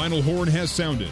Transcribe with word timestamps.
final 0.00 0.22
horn 0.22 0.48
has 0.48 0.70
sounded. 0.70 1.10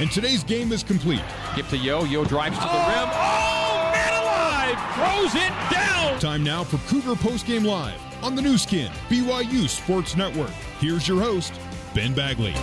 And 0.00 0.10
today's 0.10 0.42
game 0.42 0.72
is 0.72 0.82
complete. 0.82 1.22
Give 1.54 1.68
to 1.68 1.76
Yo. 1.76 2.02
Yo 2.02 2.24
drives 2.24 2.58
to 2.58 2.64
the 2.64 2.68
oh! 2.68 2.88
rim. 2.88 3.08
Oh, 3.12 3.90
man 3.94 4.22
alive! 4.24 4.94
Throws 4.96 5.34
it 5.40 5.52
down! 5.70 6.18
Time 6.18 6.42
now 6.42 6.64
for 6.64 6.78
Cougar 6.88 7.14
Postgame 7.20 7.64
Live 7.64 8.00
on 8.24 8.34
the 8.34 8.42
Nu 8.42 8.58
Skin, 8.58 8.90
BYU 9.08 9.68
Sports 9.68 10.16
Network. 10.16 10.50
Here's 10.80 11.06
your 11.06 11.20
host, 11.20 11.52
Ben 11.94 12.12
Bagley. 12.12 12.54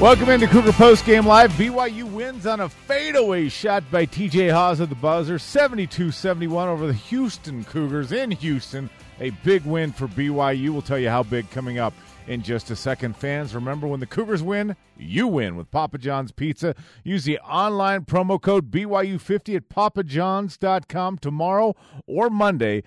Welcome 0.00 0.28
into 0.28 0.48
Cougar 0.48 0.72
Post 0.72 1.06
Game 1.06 1.24
Live. 1.24 1.52
BYU 1.52 2.10
wins 2.10 2.44
on 2.44 2.58
a 2.58 2.68
fadeaway 2.68 3.48
shot 3.48 3.88
by 3.92 4.06
TJ 4.06 4.50
Haws 4.50 4.80
at 4.80 4.88
the 4.88 4.96
buzzer, 4.96 5.38
72 5.38 6.10
71 6.10 6.68
over 6.68 6.88
the 6.88 6.94
Houston 6.94 7.62
Cougars 7.62 8.10
in 8.10 8.32
Houston. 8.32 8.90
A 9.20 9.30
big 9.30 9.64
win 9.64 9.92
for 9.92 10.08
BYU. 10.08 10.70
We'll 10.70 10.82
tell 10.82 10.98
you 10.98 11.10
how 11.10 11.22
big 11.22 11.48
coming 11.50 11.78
up 11.78 11.94
in 12.26 12.42
just 12.42 12.70
a 12.70 12.76
second. 12.76 13.16
Fans, 13.16 13.54
remember 13.54 13.86
when 13.86 14.00
the 14.00 14.06
Cougars 14.06 14.42
win, 14.42 14.76
you 14.96 15.26
win 15.26 15.56
with 15.56 15.70
Papa 15.70 15.98
John's 15.98 16.32
Pizza. 16.32 16.74
Use 17.02 17.24
the 17.24 17.38
online 17.40 18.04
promo 18.04 18.40
code 18.40 18.70
BYU50 18.70 19.56
at 19.56 19.68
papajohns.com 19.68 21.18
tomorrow 21.18 21.74
or 22.06 22.30
Monday 22.30 22.82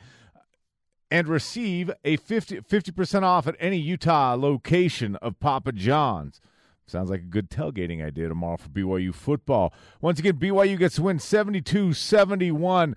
and 1.10 1.28
receive 1.28 1.92
a 2.04 2.18
50, 2.18 2.62
50% 2.62 3.24
off 3.24 3.48
at 3.48 3.56
any 3.60 3.78
Utah 3.78 4.36
location 4.36 5.16
of 5.18 5.40
Papa 5.40 5.72
John's. 5.72 6.42
Sounds 6.86 7.10
like 7.10 7.20
a 7.20 7.26
good 7.26 7.50
tailgating 7.50 8.04
idea 8.04 8.30
tomorrow 8.30 8.58
for 8.58 8.70
BYU 8.70 9.14
football. 9.14 9.74
Once 10.00 10.20
again, 10.20 10.36
BYU 10.36 10.80
gets 10.80 10.96
to 10.96 11.04
win 11.04 11.20
72 11.20 11.94
71. 11.94 12.96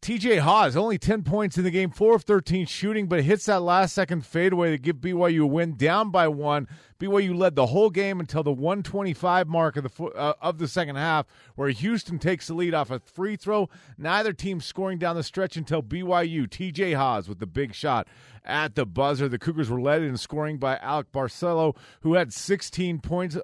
TJ 0.00 0.38
Haws, 0.38 0.76
only 0.76 0.96
10 0.96 1.24
points 1.24 1.58
in 1.58 1.64
the 1.64 1.72
game, 1.72 1.90
4 1.90 2.14
of 2.14 2.22
13 2.22 2.66
shooting, 2.66 3.08
but 3.08 3.24
hits 3.24 3.46
that 3.46 3.62
last 3.62 3.94
second 3.94 4.24
fadeaway 4.24 4.70
to 4.70 4.78
give 4.78 4.96
BYU 4.96 5.42
a 5.42 5.46
win 5.46 5.76
down 5.76 6.10
by 6.10 6.28
one. 6.28 6.68
BYU 7.00 7.36
led 7.36 7.56
the 7.56 7.66
whole 7.66 7.90
game 7.90 8.20
until 8.20 8.44
the 8.44 8.52
125 8.52 9.48
mark 9.48 9.76
of 9.76 9.84
the 9.84 10.04
uh, 10.04 10.34
of 10.40 10.58
the 10.58 10.68
second 10.68 10.96
half, 10.96 11.26
where 11.56 11.70
Houston 11.70 12.18
takes 12.20 12.46
the 12.46 12.54
lead 12.54 12.74
off 12.74 12.92
a 12.92 13.00
free 13.00 13.34
throw. 13.34 13.68
Neither 13.98 14.32
team 14.32 14.60
scoring 14.60 14.98
down 14.98 15.16
the 15.16 15.24
stretch 15.24 15.56
until 15.56 15.82
BYU. 15.82 16.46
TJ 16.46 16.94
Haws 16.94 17.28
with 17.28 17.40
the 17.40 17.46
big 17.46 17.74
shot 17.74 18.06
at 18.44 18.76
the 18.76 18.86
buzzer. 18.86 19.28
The 19.28 19.38
Cougars 19.38 19.68
were 19.68 19.80
led 19.80 20.02
in 20.02 20.16
scoring 20.16 20.58
by 20.58 20.76
Alec 20.76 21.10
Barcello, 21.10 21.74
who 22.02 22.14
had 22.14 22.32
16 22.32 23.00
points. 23.00 23.36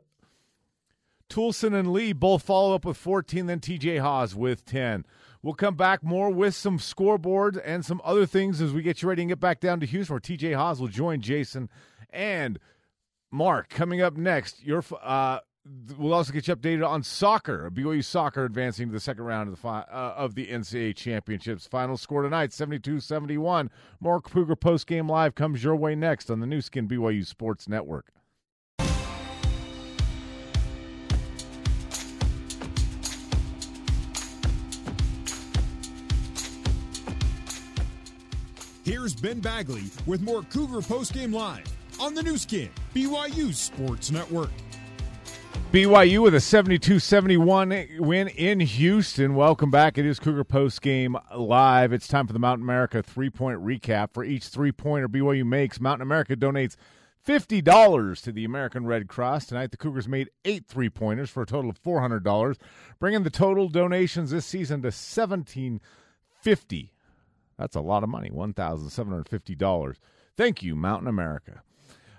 Toolson 1.28 1.75
and 1.75 1.93
Lee 1.93 2.12
both 2.12 2.43
follow 2.43 2.75
up 2.75 2.84
with 2.84 2.97
14, 2.97 3.47
then 3.47 3.59
TJ 3.59 4.00
Haws 4.00 4.34
with 4.37 4.65
10. 4.65 5.05
We'll 5.45 5.53
come 5.53 5.75
back 5.75 6.03
more 6.03 6.31
with 6.31 6.55
some 6.55 6.78
scoreboards 6.78 7.61
and 7.62 7.84
some 7.84 8.00
other 8.03 8.25
things 8.25 8.62
as 8.62 8.73
we 8.73 8.81
get 8.81 9.03
you 9.03 9.11
ready 9.11 9.20
and 9.20 9.28
get 9.28 9.41
back 9.41 9.61
down 9.61 9.78
to 9.81 9.87
Houston, 9.87 10.14
where 10.14 10.20
TJ 10.20 10.56
Haws 10.56 10.81
will 10.81 10.89
join 10.89 11.20
Jason 11.20 11.69
and 12.09 12.59
Mark. 13.31 13.69
Coming 13.69 14.00
up 14.00 14.17
next, 14.17 14.65
your 14.65 14.83
uh, 15.03 15.41
we'll 15.98 16.15
also 16.15 16.33
get 16.33 16.48
you 16.48 16.56
updated 16.56 16.89
on 16.89 17.03
soccer. 17.03 17.70
BYU 17.70 18.03
soccer 18.03 18.47
advancing 18.47 18.87
to 18.87 18.92
the 18.95 19.00
second 19.00 19.25
round 19.25 19.50
of 19.50 19.55
the 19.55 19.61
fi- 19.61 19.84
uh, 19.92 20.15
of 20.17 20.34
the 20.34 20.47
NCAA 20.47 20.97
championships. 20.97 21.67
Final 21.67 21.98
score 21.98 22.22
tonight: 22.22 22.48
72-71. 22.48 23.69
More 24.00 24.22
Cougar 24.22 24.56
post 24.56 24.87
game 24.87 25.11
live 25.11 25.34
comes 25.34 25.62
your 25.62 25.77
way 25.77 25.95
next 25.95 26.31
on 26.31 26.41
the 26.41 26.47
Nu 26.47 26.62
Skin 26.62 26.89
BYU 26.89 27.27
Sports 27.27 27.69
Network. 27.69 28.15
Here's 38.85 39.15
Ben 39.15 39.41
Bagley 39.41 39.85
with 40.05 40.21
more 40.21 40.43
Cougar 40.43 40.83
Postgame 40.83 41.33
Live 41.33 41.65
on 41.99 42.15
the 42.15 42.22
Nu 42.22 42.37
Skin, 42.37 42.69
BYU 42.95 43.55
Sports 43.55 44.11
Network. 44.11 44.50
BYU 45.72 46.21
with 46.21 46.34
a 46.34 46.41
72 46.41 46.99
71 46.99 47.89
win 48.00 48.28
in 48.28 48.61
Houston. 48.61 49.34
Welcome 49.34 49.71
back. 49.71 49.97
It 49.97 50.05
is 50.05 50.21
Cougar 50.21 50.44
Post 50.44 50.83
Game 50.83 51.17
Live. 51.34 51.94
It's 51.94 52.06
time 52.06 52.27
for 52.27 52.34
the 52.34 52.39
Mountain 52.39 52.65
America 52.65 53.03
three 53.03 53.31
point 53.31 53.65
recap. 53.65 54.12
For 54.12 54.23
each 54.23 54.49
three 54.49 54.71
pointer 54.71 55.09
BYU 55.09 55.47
makes, 55.47 55.81
Mountain 55.81 56.03
America 56.03 56.37
donates 56.37 56.77
$50 57.27 58.23
to 58.23 58.33
the 58.33 58.44
American 58.44 58.84
Red 58.84 59.09
Cross. 59.09 59.47
Tonight, 59.47 59.71
the 59.71 59.78
Cougars 59.78 60.06
made 60.06 60.28
eight 60.44 60.67
three 60.67 60.91
pointers 60.91 61.31
for 61.31 61.43
a 61.43 61.47
total 61.47 61.71
of 61.71 61.83
$400, 61.83 62.59
bringing 63.00 63.23
the 63.23 63.31
total 63.31 63.71
donations 63.71 64.31
this 64.31 64.44
season 64.44 64.83
to 64.83 64.89
1750 64.89 66.94
that's 67.59 67.76
a 67.76 67.81
lot 67.81 68.03
of 68.03 68.09
money, 68.09 68.31
$1,750. 68.31 69.97
Thank 70.37 70.62
you, 70.62 70.75
Mountain 70.75 71.09
America. 71.09 71.62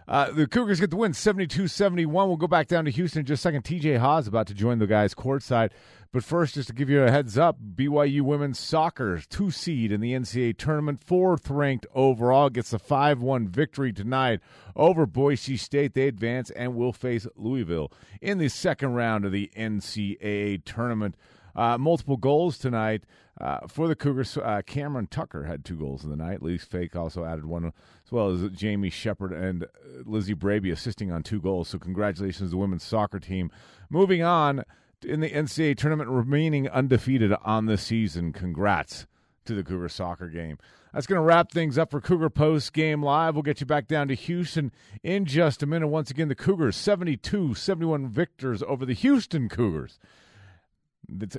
Uh, 0.07 0.31
the 0.31 0.45
Cougars 0.45 0.79
get 0.79 0.91
the 0.91 0.95
win 0.95 1.13
72 1.13 1.67
71. 1.67 2.27
We'll 2.27 2.37
go 2.37 2.47
back 2.47 2.67
down 2.67 2.85
to 2.85 2.91
Houston 2.91 3.21
in 3.21 3.25
just 3.25 3.41
a 3.41 3.43
second. 3.43 3.63
TJ 3.63 3.97
Haws 3.97 4.27
about 4.27 4.47
to 4.47 4.53
join 4.53 4.77
the 4.77 4.87
guys 4.87 5.15
courtside. 5.15 5.71
But 6.11 6.23
first, 6.23 6.53
just 6.53 6.69
to 6.69 6.73
give 6.73 6.89
you 6.89 7.03
a 7.03 7.11
heads 7.11 7.37
up, 7.37 7.57
BYU 7.75 8.21
women's 8.21 8.59
soccer, 8.59 9.19
two 9.27 9.51
seed 9.51 9.91
in 9.91 9.99
the 9.99 10.13
NCAA 10.13 10.57
tournament, 10.57 11.03
fourth 11.03 11.49
ranked 11.49 11.87
overall, 11.93 12.49
gets 12.49 12.71
a 12.71 12.79
5 12.79 13.19
1 13.21 13.47
victory 13.49 13.91
tonight 13.91 14.39
over 14.75 15.05
Boise 15.05 15.57
State. 15.57 15.93
They 15.93 16.07
advance 16.07 16.51
and 16.51 16.75
will 16.75 16.93
face 16.93 17.27
Louisville 17.35 17.91
in 18.21 18.37
the 18.37 18.47
second 18.47 18.93
round 18.93 19.25
of 19.25 19.31
the 19.31 19.51
NCAA 19.57 20.63
tournament. 20.63 21.15
Uh, 21.55 21.77
multiple 21.77 22.17
goals 22.17 22.57
tonight 22.57 23.03
uh, 23.39 23.67
for 23.67 23.87
the 23.87 23.95
Cougars. 23.95 24.37
Uh, 24.37 24.61
Cameron 24.65 25.07
Tucker 25.07 25.43
had 25.43 25.63
two 25.63 25.77
goals 25.77 26.03
in 26.03 26.09
the 26.09 26.15
night. 26.15 26.41
Lee 26.41 26.57
Fake 26.57 26.95
also 26.95 27.25
added 27.25 27.45
one, 27.45 27.65
as 27.65 28.11
well 28.11 28.29
as 28.29 28.49
Jamie 28.51 28.89
Shepard 28.89 29.31
and 29.31 29.63
uh, 29.63 29.67
Lizzie 30.05 30.33
Braby 30.33 30.71
assisting 30.71 31.11
on 31.11 31.23
two 31.23 31.39
goals. 31.39 31.69
So 31.69 31.79
congratulations 31.79 32.49
to 32.49 32.51
the 32.51 32.57
women's 32.57 32.83
soccer 32.83 33.19
team. 33.19 33.51
Moving 33.89 34.21
on 34.21 34.63
in 35.03 35.19
the 35.19 35.29
NCAA 35.29 35.77
tournament, 35.77 36.09
remaining 36.09 36.69
undefeated 36.69 37.33
on 37.43 37.65
the 37.65 37.77
season. 37.77 38.33
Congrats 38.33 39.05
to 39.45 39.53
the 39.53 39.63
Cougar 39.63 39.89
soccer 39.89 40.27
game. 40.27 40.57
That's 40.93 41.07
going 41.07 41.19
to 41.19 41.25
wrap 41.25 41.51
things 41.51 41.77
up 41.77 41.91
for 41.91 41.99
Cougar 41.99 42.29
Post 42.29 42.71
Game 42.71 43.03
Live. 43.03 43.35
We'll 43.35 43.43
get 43.43 43.59
you 43.59 43.65
back 43.65 43.85
down 43.85 44.07
to 44.07 44.15
Houston 44.15 44.71
in 45.03 45.25
just 45.25 45.61
a 45.61 45.65
minute. 45.65 45.87
Once 45.87 46.09
again, 46.09 46.29
the 46.29 46.35
Cougars 46.35 46.77
72 46.77 47.53
71 47.53 48.07
victors 48.07 48.63
over 48.63 48.85
the 48.85 48.93
Houston 48.93 49.49
Cougars. 49.49 49.99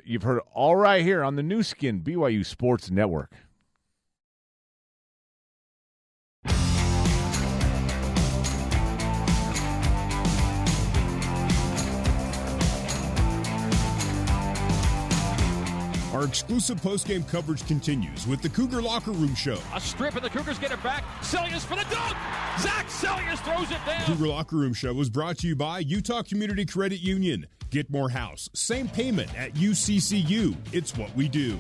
You've 0.05 0.23
heard 0.23 0.39
it 0.39 0.45
all 0.53 0.77
right 0.77 1.03
here 1.03 1.23
on 1.23 1.37
the 1.37 1.43
Nu 1.43 1.63
Skin 1.63 2.01
BYU 2.01 2.45
Sports 2.45 2.91
Network. 2.91 3.33
Our 16.17 16.25
exclusive 16.25 16.81
postgame 16.81 17.29
coverage 17.29 17.67
continues 17.67 18.27
with 18.27 18.41
the 18.41 18.49
Cougar 18.49 18.81
Locker 18.81 19.11
Room 19.11 19.35
Show. 19.35 19.59
A 19.75 19.81
strip 19.81 20.15
and 20.15 20.25
the 20.25 20.31
Cougars 20.31 20.59
get 20.59 20.73
it 20.73 20.83
back. 20.83 21.05
Seljaas 21.21 21.67
for 21.67 21.75
the 21.77 21.85
dunk. 21.91 22.17
Zach 22.59 22.87
Seljaas 22.87 23.39
throws 23.45 23.71
it 23.71 23.85
down. 23.85 24.03
Cougar 24.07 24.29
Locker 24.29 24.57
Room 24.57 24.73
Show 24.73 24.95
was 24.95 25.11
brought 25.11 25.37
to 25.41 25.47
you 25.47 25.55
by 25.55 25.81
Utah 25.81 26.23
Community 26.23 26.65
Credit 26.65 27.01
Union. 27.03 27.47
Get 27.77 27.91
more 27.91 28.09
house, 28.09 28.49
same 28.55 28.89
payment 28.89 29.29
at 29.37 29.53
UCCU. 29.53 30.57
It's 30.73 30.97
what 30.97 31.15
we 31.15 31.29
do. 31.29 31.59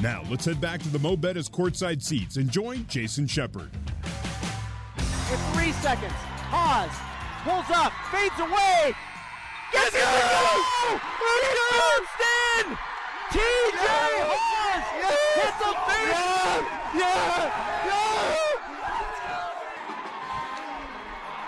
Now 0.00 0.22
let's 0.30 0.46
head 0.46 0.62
back 0.62 0.80
to 0.80 0.88
the 0.88 0.98
Mo' 0.98 1.14
Bettahs 1.14 1.50
courtside 1.50 2.00
seats 2.02 2.38
and 2.38 2.50
join 2.50 2.86
Jason 2.86 3.26
Shepard. 3.26 3.68
With 4.96 5.52
three 5.52 5.72
seconds, 5.72 6.14
pause, 6.48 6.88
pulls 7.44 7.66
up, 7.68 7.92
fades 8.10 8.32
away, 8.38 8.94
gets 9.70 9.88
it 9.88 9.98
to 9.98 10.06
go! 10.06 11.00
Houston! 11.76 12.78
TJ 13.28 13.84
Haws 14.24 14.88
hits 15.36 15.60
a 15.60 15.72
face! 15.84 16.16
Yeah! 16.96 17.44
Yeah! 17.84 18.18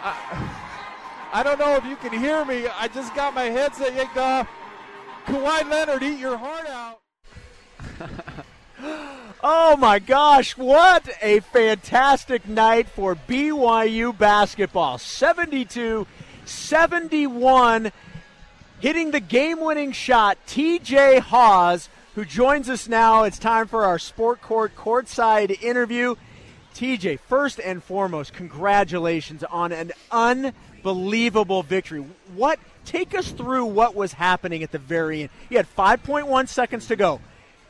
Uh, 0.04 0.49
I 1.32 1.42
don't 1.44 1.58
know 1.58 1.76
if 1.76 1.84
you 1.84 1.96
can 1.96 2.12
hear 2.12 2.44
me. 2.44 2.66
I 2.66 2.88
just 2.88 3.14
got 3.14 3.34
my 3.34 3.44
headset 3.44 3.94
yanked 3.94 4.16
off. 4.16 4.48
Kawhi 5.26 5.70
Leonard, 5.70 6.02
eat 6.02 6.18
your 6.18 6.36
heart 6.36 6.66
out. 6.66 7.00
oh 9.42 9.76
my 9.76 10.00
gosh, 10.00 10.56
what 10.56 11.08
a 11.22 11.40
fantastic 11.40 12.48
night 12.48 12.88
for 12.88 13.14
BYU 13.14 14.16
basketball. 14.16 14.98
72 14.98 16.06
71. 16.44 17.92
Hitting 18.80 19.10
the 19.10 19.20
game 19.20 19.60
winning 19.60 19.92
shot, 19.92 20.38
TJ 20.46 21.20
Haws, 21.20 21.88
who 22.14 22.24
joins 22.24 22.68
us 22.68 22.88
now. 22.88 23.24
It's 23.24 23.38
time 23.38 23.68
for 23.68 23.84
our 23.84 23.98
Sport 23.98 24.40
Court 24.40 24.74
courtside 24.74 25.62
interview. 25.62 26.16
TJ, 26.74 27.20
first 27.20 27.60
and 27.60 27.82
foremost, 27.82 28.32
congratulations 28.32 29.44
on 29.44 29.70
an 29.70 29.92
un 30.10 30.54
Believable 30.82 31.62
victory. 31.62 32.04
What 32.34 32.58
take 32.84 33.14
us 33.14 33.30
through 33.30 33.66
what 33.66 33.94
was 33.94 34.12
happening 34.12 34.62
at 34.62 34.72
the 34.72 34.78
very 34.78 35.22
end? 35.22 35.30
You 35.48 35.56
had 35.56 35.66
5.1 35.76 36.48
seconds 36.48 36.86
to 36.88 36.96
go. 36.96 37.20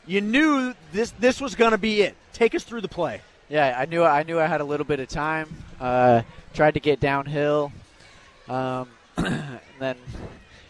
You 0.07 0.21
knew 0.21 0.73
this 0.91 1.11
this 1.19 1.39
was 1.39 1.55
going 1.55 1.71
to 1.71 1.77
be 1.77 2.01
it. 2.01 2.15
Take 2.33 2.55
us 2.55 2.63
through 2.63 2.81
the 2.81 2.87
play. 2.87 3.21
Yeah, 3.49 3.75
I 3.77 3.85
knew 3.85 4.03
I 4.03 4.23
knew 4.23 4.39
I 4.39 4.47
had 4.47 4.61
a 4.61 4.63
little 4.63 4.85
bit 4.85 4.99
of 4.99 5.07
time. 5.09 5.47
Uh, 5.79 6.21
tried 6.53 6.73
to 6.75 6.79
get 6.79 6.99
downhill. 6.99 7.71
Um, 8.47 8.89
and 9.17 9.59
then 9.79 9.97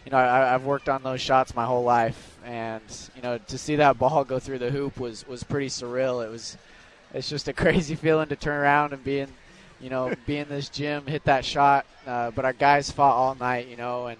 you 0.04 0.12
know 0.12 0.18
I, 0.18 0.54
I've 0.54 0.64
worked 0.64 0.88
on 0.88 1.02
those 1.02 1.20
shots 1.20 1.54
my 1.54 1.64
whole 1.64 1.84
life, 1.84 2.38
and 2.44 2.82
you 3.16 3.22
know 3.22 3.38
to 3.38 3.58
see 3.58 3.76
that 3.76 3.98
ball 3.98 4.24
go 4.24 4.38
through 4.38 4.58
the 4.58 4.70
hoop 4.70 4.98
was 4.98 5.26
was 5.26 5.42
pretty 5.42 5.68
surreal. 5.68 6.24
It 6.24 6.30
was 6.30 6.56
it's 7.14 7.28
just 7.28 7.48
a 7.48 7.52
crazy 7.54 7.94
feeling 7.94 8.28
to 8.28 8.36
turn 8.36 8.60
around 8.60 8.92
and 8.92 9.02
be 9.02 9.20
in 9.20 9.28
you 9.82 9.90
know 9.90 10.14
be 10.26 10.38
in 10.38 10.48
this 10.48 10.68
gym, 10.68 11.06
hit 11.06 11.24
that 11.24 11.44
shot. 11.44 11.86
Uh, 12.06 12.30
but 12.30 12.44
our 12.44 12.52
guys 12.52 12.90
fought 12.90 13.14
all 13.14 13.34
night, 13.34 13.68
you 13.68 13.76
know, 13.76 14.06
and 14.06 14.18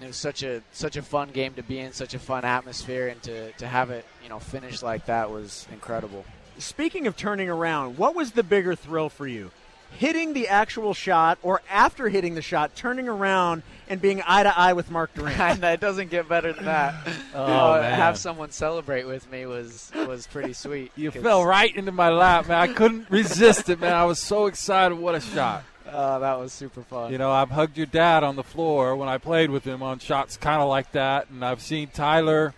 it 0.00 0.06
was 0.06 0.16
such 0.16 0.42
a 0.42 0.62
such 0.72 0.96
a 0.96 1.02
fun 1.02 1.30
game 1.30 1.54
to 1.54 1.62
be 1.62 1.78
in, 1.78 1.92
such 1.92 2.14
a 2.14 2.18
fun 2.18 2.44
atmosphere, 2.44 3.08
and 3.08 3.22
to 3.22 3.52
to 3.52 3.66
have 3.66 3.90
it 3.90 4.04
you 4.22 4.28
know 4.28 4.38
finish 4.38 4.82
like 4.82 5.06
that 5.06 5.30
was 5.30 5.66
incredible. 5.72 6.24
Speaking 6.58 7.06
of 7.06 7.16
turning 7.16 7.50
around, 7.50 7.98
what 7.98 8.14
was 8.14 8.32
the 8.32 8.42
bigger 8.42 8.74
thrill 8.74 9.08
for 9.08 9.26
you? 9.26 9.50
Hitting 9.98 10.32
the 10.32 10.48
actual 10.48 10.94
shot, 10.94 11.38
or 11.42 11.62
after 11.70 12.08
hitting 12.08 12.34
the 12.34 12.42
shot, 12.42 12.74
turning 12.76 13.08
around 13.08 13.62
and 13.88 14.00
being 14.00 14.22
eye 14.26 14.42
to 14.42 14.58
eye 14.58 14.72
with 14.74 14.90
Mark 14.90 15.14
Durrant? 15.14 15.62
it 15.64 15.80
doesn't 15.80 16.10
get 16.10 16.28
better 16.28 16.52
than 16.52 16.64
that. 16.66 16.94
Oh, 17.34 17.72
Uh, 17.74 17.78
man. 17.82 17.94
have 17.94 18.18
someone 18.18 18.50
celebrate 18.50 19.06
with 19.06 19.30
me 19.30 19.46
was 19.46 19.90
was 19.94 20.26
pretty 20.26 20.52
sweet. 20.52 20.92
You 20.96 21.10
'cause- 21.10 21.22
fell 21.22 21.44
right 21.46 21.74
into 21.74 21.92
my 21.92 22.10
lap, 22.10 22.48
man. 22.48 22.58
I 22.58 22.72
couldn't 22.72 23.08
resist 23.10 23.68
it, 23.68 23.80
man. 23.80 23.92
I 23.94 24.04
was 24.04 24.18
so 24.18 24.46
excited. 24.46 24.96
What 24.98 25.14
a 25.14 25.20
shot. 25.20 25.62
Oh, 25.90 26.18
that 26.20 26.38
was 26.38 26.52
super 26.52 26.82
fun. 26.82 27.12
You 27.12 27.18
know, 27.18 27.30
I've 27.30 27.50
hugged 27.50 27.76
your 27.76 27.86
dad 27.86 28.24
on 28.24 28.34
the 28.36 28.42
floor 28.42 28.96
when 28.96 29.08
I 29.08 29.18
played 29.18 29.50
with 29.50 29.64
him 29.64 29.82
on 29.84 30.00
shots 30.00 30.36
kind 30.36 30.60
of 30.60 30.68
like 30.68 30.90
that, 30.92 31.28
and 31.30 31.44
I've 31.44 31.62
seen 31.62 31.88
Tyler. 31.88 32.54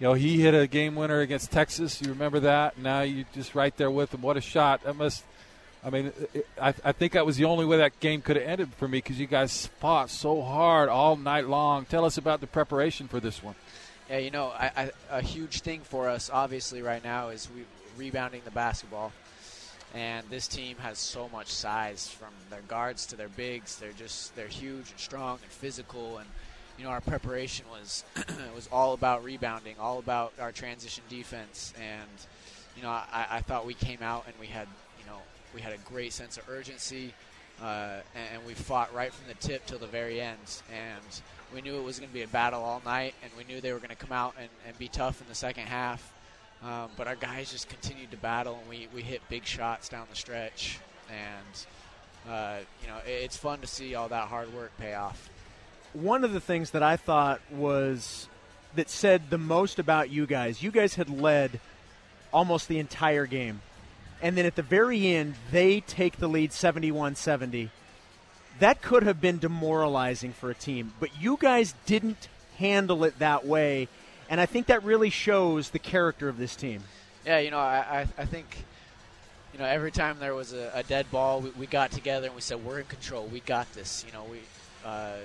You 0.00 0.08
know, 0.08 0.14
he 0.14 0.40
hit 0.42 0.54
a 0.54 0.66
game 0.66 0.96
winner 0.96 1.20
against 1.20 1.52
Texas. 1.52 2.02
You 2.02 2.08
remember 2.08 2.40
that? 2.40 2.76
Now 2.76 3.02
you're 3.02 3.26
just 3.32 3.54
right 3.54 3.74
there 3.76 3.92
with 3.92 4.12
him. 4.12 4.22
What 4.22 4.36
a 4.36 4.40
shot! 4.40 4.82
That 4.82 4.96
must. 4.96 5.22
I 5.84 5.90
mean, 5.90 6.12
it, 6.32 6.46
I, 6.60 6.74
I 6.82 6.92
think 6.92 7.12
that 7.12 7.26
was 7.26 7.36
the 7.36 7.44
only 7.44 7.66
way 7.66 7.76
that 7.76 8.00
game 8.00 8.22
could 8.22 8.36
have 8.36 8.46
ended 8.46 8.72
for 8.74 8.88
me 8.88 8.98
because 8.98 9.20
you 9.20 9.26
guys 9.26 9.66
fought 9.80 10.08
so 10.08 10.40
hard 10.40 10.88
all 10.88 11.16
night 11.16 11.46
long. 11.46 11.84
Tell 11.84 12.04
us 12.04 12.16
about 12.16 12.40
the 12.40 12.46
preparation 12.46 13.06
for 13.06 13.20
this 13.20 13.42
one. 13.42 13.54
Yeah, 14.08 14.18
you 14.18 14.30
know, 14.30 14.48
I, 14.48 14.70
I, 14.76 14.90
a 15.10 15.20
huge 15.20 15.60
thing 15.60 15.80
for 15.80 16.08
us, 16.08 16.30
obviously, 16.32 16.82
right 16.82 17.02
now 17.02 17.28
is 17.28 17.48
we 17.54 17.64
rebounding 17.96 18.42
the 18.44 18.50
basketball. 18.50 19.12
And 19.94 20.26
this 20.28 20.48
team 20.48 20.76
has 20.78 20.98
so 20.98 21.28
much 21.28 21.46
size, 21.46 22.08
from 22.08 22.30
their 22.50 22.62
guards 22.62 23.06
to 23.06 23.16
their 23.16 23.28
bigs. 23.28 23.76
They're 23.76 23.92
just 23.92 24.34
they're 24.34 24.48
huge 24.48 24.90
and 24.90 24.98
strong 24.98 25.38
and 25.42 25.50
physical. 25.52 26.18
And 26.18 26.28
you 26.78 26.84
know, 26.84 26.90
our 26.90 27.00
preparation 27.00 27.64
was 27.70 28.04
was 28.54 28.68
all 28.72 28.94
about 28.94 29.22
rebounding, 29.22 29.76
all 29.78 30.00
about 30.00 30.32
our 30.40 30.50
transition 30.50 31.04
defense. 31.08 31.72
And 31.80 32.10
you 32.76 32.82
know, 32.82 32.90
I, 32.90 33.26
I 33.30 33.40
thought 33.42 33.66
we 33.66 33.74
came 33.74 34.02
out 34.02 34.24
and 34.26 34.34
we 34.40 34.48
had 34.48 34.66
you 34.98 35.06
know 35.06 35.20
we 35.54 35.60
had 35.60 35.72
a 35.72 35.78
great 35.78 36.12
sense 36.12 36.36
of 36.36 36.48
urgency. 36.48 37.14
Uh, 37.62 38.00
and, 38.16 38.44
we 38.44 38.52
fought 38.52 38.92
right 38.92 39.12
from 39.12 39.28
the 39.28 39.34
tip 39.34 39.64
till 39.64 39.78
the 39.78 39.86
very 39.86 40.20
end. 40.20 40.62
And 40.72 41.20
we 41.54 41.62
knew 41.62 41.76
it 41.76 41.84
was 41.84 41.98
going 42.00 42.08
to 42.08 42.14
be 42.14 42.22
a 42.22 42.28
battle 42.28 42.62
all 42.62 42.82
night, 42.84 43.14
and 43.22 43.30
we 43.38 43.44
knew 43.44 43.60
they 43.60 43.72
were 43.72 43.78
going 43.78 43.90
to 43.90 43.96
come 43.96 44.10
out 44.10 44.34
and, 44.38 44.48
and 44.66 44.76
be 44.76 44.88
tough 44.88 45.20
in 45.20 45.28
the 45.28 45.36
second 45.36 45.66
half. 45.66 46.12
Um, 46.64 46.90
but 46.96 47.06
our 47.06 47.14
guys 47.14 47.52
just 47.52 47.68
continued 47.68 48.10
to 48.10 48.16
battle, 48.16 48.58
and 48.60 48.68
we, 48.68 48.88
we 48.92 49.02
hit 49.02 49.22
big 49.28 49.44
shots 49.44 49.88
down 49.88 50.06
the 50.10 50.16
stretch. 50.16 50.80
And, 51.08 52.32
uh, 52.32 52.56
you 52.82 52.88
know, 52.88 52.96
it, 53.06 53.22
it's 53.22 53.36
fun 53.36 53.60
to 53.60 53.66
see 53.66 53.94
all 53.94 54.08
that 54.08 54.28
hard 54.28 54.52
work 54.52 54.72
pay 54.78 54.94
off. 54.94 55.30
One 55.92 56.24
of 56.24 56.32
the 56.32 56.40
things 56.40 56.72
that 56.72 56.82
I 56.82 56.96
thought 56.96 57.40
was 57.52 58.28
that 58.74 58.90
said 58.90 59.30
the 59.30 59.38
most 59.38 59.78
about 59.78 60.10
you 60.10 60.26
guys, 60.26 60.60
you 60.60 60.72
guys 60.72 60.96
had 60.96 61.08
led 61.08 61.60
almost 62.32 62.66
the 62.66 62.80
entire 62.80 63.26
game. 63.26 63.60
And 64.22 64.36
then 64.36 64.46
at 64.46 64.56
the 64.56 64.62
very 64.62 65.06
end, 65.08 65.34
they 65.50 65.80
take 65.80 66.16
the 66.16 66.28
lead 66.28 66.52
71 66.52 67.14
70. 67.16 67.70
That 68.60 68.82
could 68.82 69.02
have 69.02 69.20
been 69.20 69.38
demoralizing 69.38 70.32
for 70.32 70.50
a 70.50 70.54
team, 70.54 70.92
but 71.00 71.20
you 71.20 71.36
guys 71.38 71.74
didn't 71.86 72.28
handle 72.58 73.04
it 73.04 73.18
that 73.18 73.44
way. 73.44 73.88
And 74.30 74.40
I 74.40 74.46
think 74.46 74.66
that 74.66 74.84
really 74.84 75.10
shows 75.10 75.70
the 75.70 75.78
character 75.78 76.28
of 76.28 76.38
this 76.38 76.56
team. 76.56 76.82
Yeah, 77.26 77.38
you 77.38 77.50
know, 77.50 77.58
I, 77.58 78.06
I, 78.16 78.22
I 78.22 78.24
think, 78.24 78.64
you 79.52 79.58
know, 79.58 79.64
every 79.64 79.90
time 79.90 80.18
there 80.20 80.34
was 80.34 80.52
a, 80.52 80.70
a 80.74 80.82
dead 80.82 81.10
ball, 81.10 81.40
we, 81.40 81.50
we 81.50 81.66
got 81.66 81.90
together 81.90 82.26
and 82.26 82.34
we 82.34 82.40
said, 82.40 82.64
we're 82.64 82.78
in 82.78 82.86
control. 82.86 83.26
We 83.26 83.40
got 83.40 83.70
this. 83.74 84.04
You 84.06 84.12
know, 84.12 84.24
we, 84.30 84.38
uh, 84.84 85.16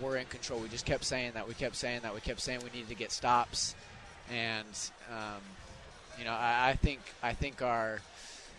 we're 0.00 0.16
in 0.16 0.26
control. 0.26 0.60
We 0.60 0.68
just 0.68 0.86
kept 0.86 1.04
saying 1.04 1.32
that. 1.34 1.46
We 1.46 1.54
kept 1.54 1.76
saying 1.76 2.00
that. 2.02 2.14
We 2.14 2.20
kept 2.20 2.40
saying 2.40 2.60
we 2.64 2.70
needed 2.70 2.88
to 2.88 2.94
get 2.94 3.12
stops. 3.12 3.74
And, 4.30 4.66
um, 5.10 5.42
you 6.18 6.24
know, 6.24 6.32
I, 6.32 6.70
I 6.70 6.74
think 6.74 7.00
I 7.22 7.32
think 7.32 7.62
our 7.62 8.00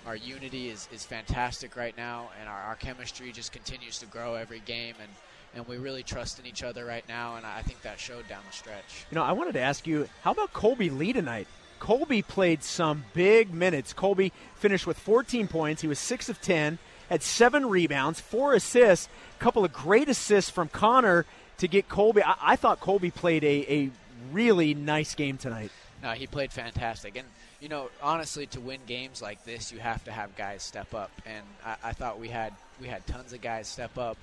our 0.06 0.16
unity 0.16 0.70
is, 0.70 0.88
is 0.92 1.06
fantastic 1.06 1.76
right 1.76 1.96
now, 1.96 2.30
and 2.40 2.50
our, 2.50 2.62
our 2.62 2.76
chemistry 2.76 3.32
just 3.32 3.52
continues 3.52 4.00
to 4.00 4.06
grow 4.06 4.36
every 4.36 4.60
game, 4.60 4.96
and, 5.00 5.10
and 5.56 5.68
we 5.68 5.78
really 5.78 6.04
trust 6.04 6.40
in 6.40 6.46
each 6.46 6.64
other 6.64 6.86
right 6.86 7.08
now, 7.08 7.36
and 7.36 7.46
I 7.46 7.62
think 7.62 7.82
that 7.84 8.00
showed 8.00 8.28
down 8.28 8.42
the 8.46 8.56
stretch. 8.56 9.06
You 9.12 9.16
know, 9.16 9.24
I 9.24 9.32
wanted 9.32 9.54
to 9.54 9.62
ask 9.62 9.88
you, 9.88 10.10
how 10.22 10.32
about 10.32 10.52
Kolby 10.54 10.96
Lee 10.96 11.14
tonight? 11.14 11.48
Kolby 11.80 12.26
played 12.26 12.64
some 12.64 13.06
big 13.14 13.54
minutes. 13.54 13.94
Kolby 13.94 14.32
finished 14.56 14.88
with 14.88 14.98
14 15.00 15.48
points. 15.48 15.82
He 15.82 15.88
was 15.88 16.00
6 16.00 16.30
of 16.30 16.42
10, 16.42 16.80
had 17.10 17.22
7 17.22 17.66
rebounds, 17.66 18.20
4 18.20 18.54
assists, 18.54 19.08
a 19.40 19.44
couple 19.44 19.66
of 19.66 19.74
great 19.74 20.10
assists 20.10 20.50
from 20.50 20.70
Connor 20.70 21.26
to 21.58 21.68
get 21.68 21.88
Kolby. 21.88 22.24
I, 22.26 22.36
I 22.42 22.56
thought 22.56 22.80
Kolby 22.80 23.14
played 23.14 23.44
a, 23.44 23.72
a 23.74 23.90
really 24.32 24.74
nice 24.74 25.16
game 25.16 25.38
tonight. 25.38 25.72
No, 26.04 26.12
he 26.12 26.28
played 26.28 26.52
fantastic, 26.52 27.16
and 27.16 27.26
you 27.62 27.70
know, 27.70 27.90
honestly, 28.02 28.46
to 28.48 28.60
win 28.60 28.82
games 28.86 29.22
like 29.22 29.46
this, 29.46 29.72
you 29.72 29.80
have 29.80 30.04
to 30.04 30.12
have 30.12 30.36
guys 30.36 30.62
step 30.62 30.94
up, 30.94 31.12
and 31.26 31.46
I, 31.66 31.76
I 31.82 31.94
thought 31.94 32.20
we 32.20 32.28
had 32.28 32.54
we 32.82 32.88
had 32.88 33.08
tons 33.08 33.32
of 33.32 33.42
guys 33.42 33.70
step 33.70 33.98
up, 33.98 34.18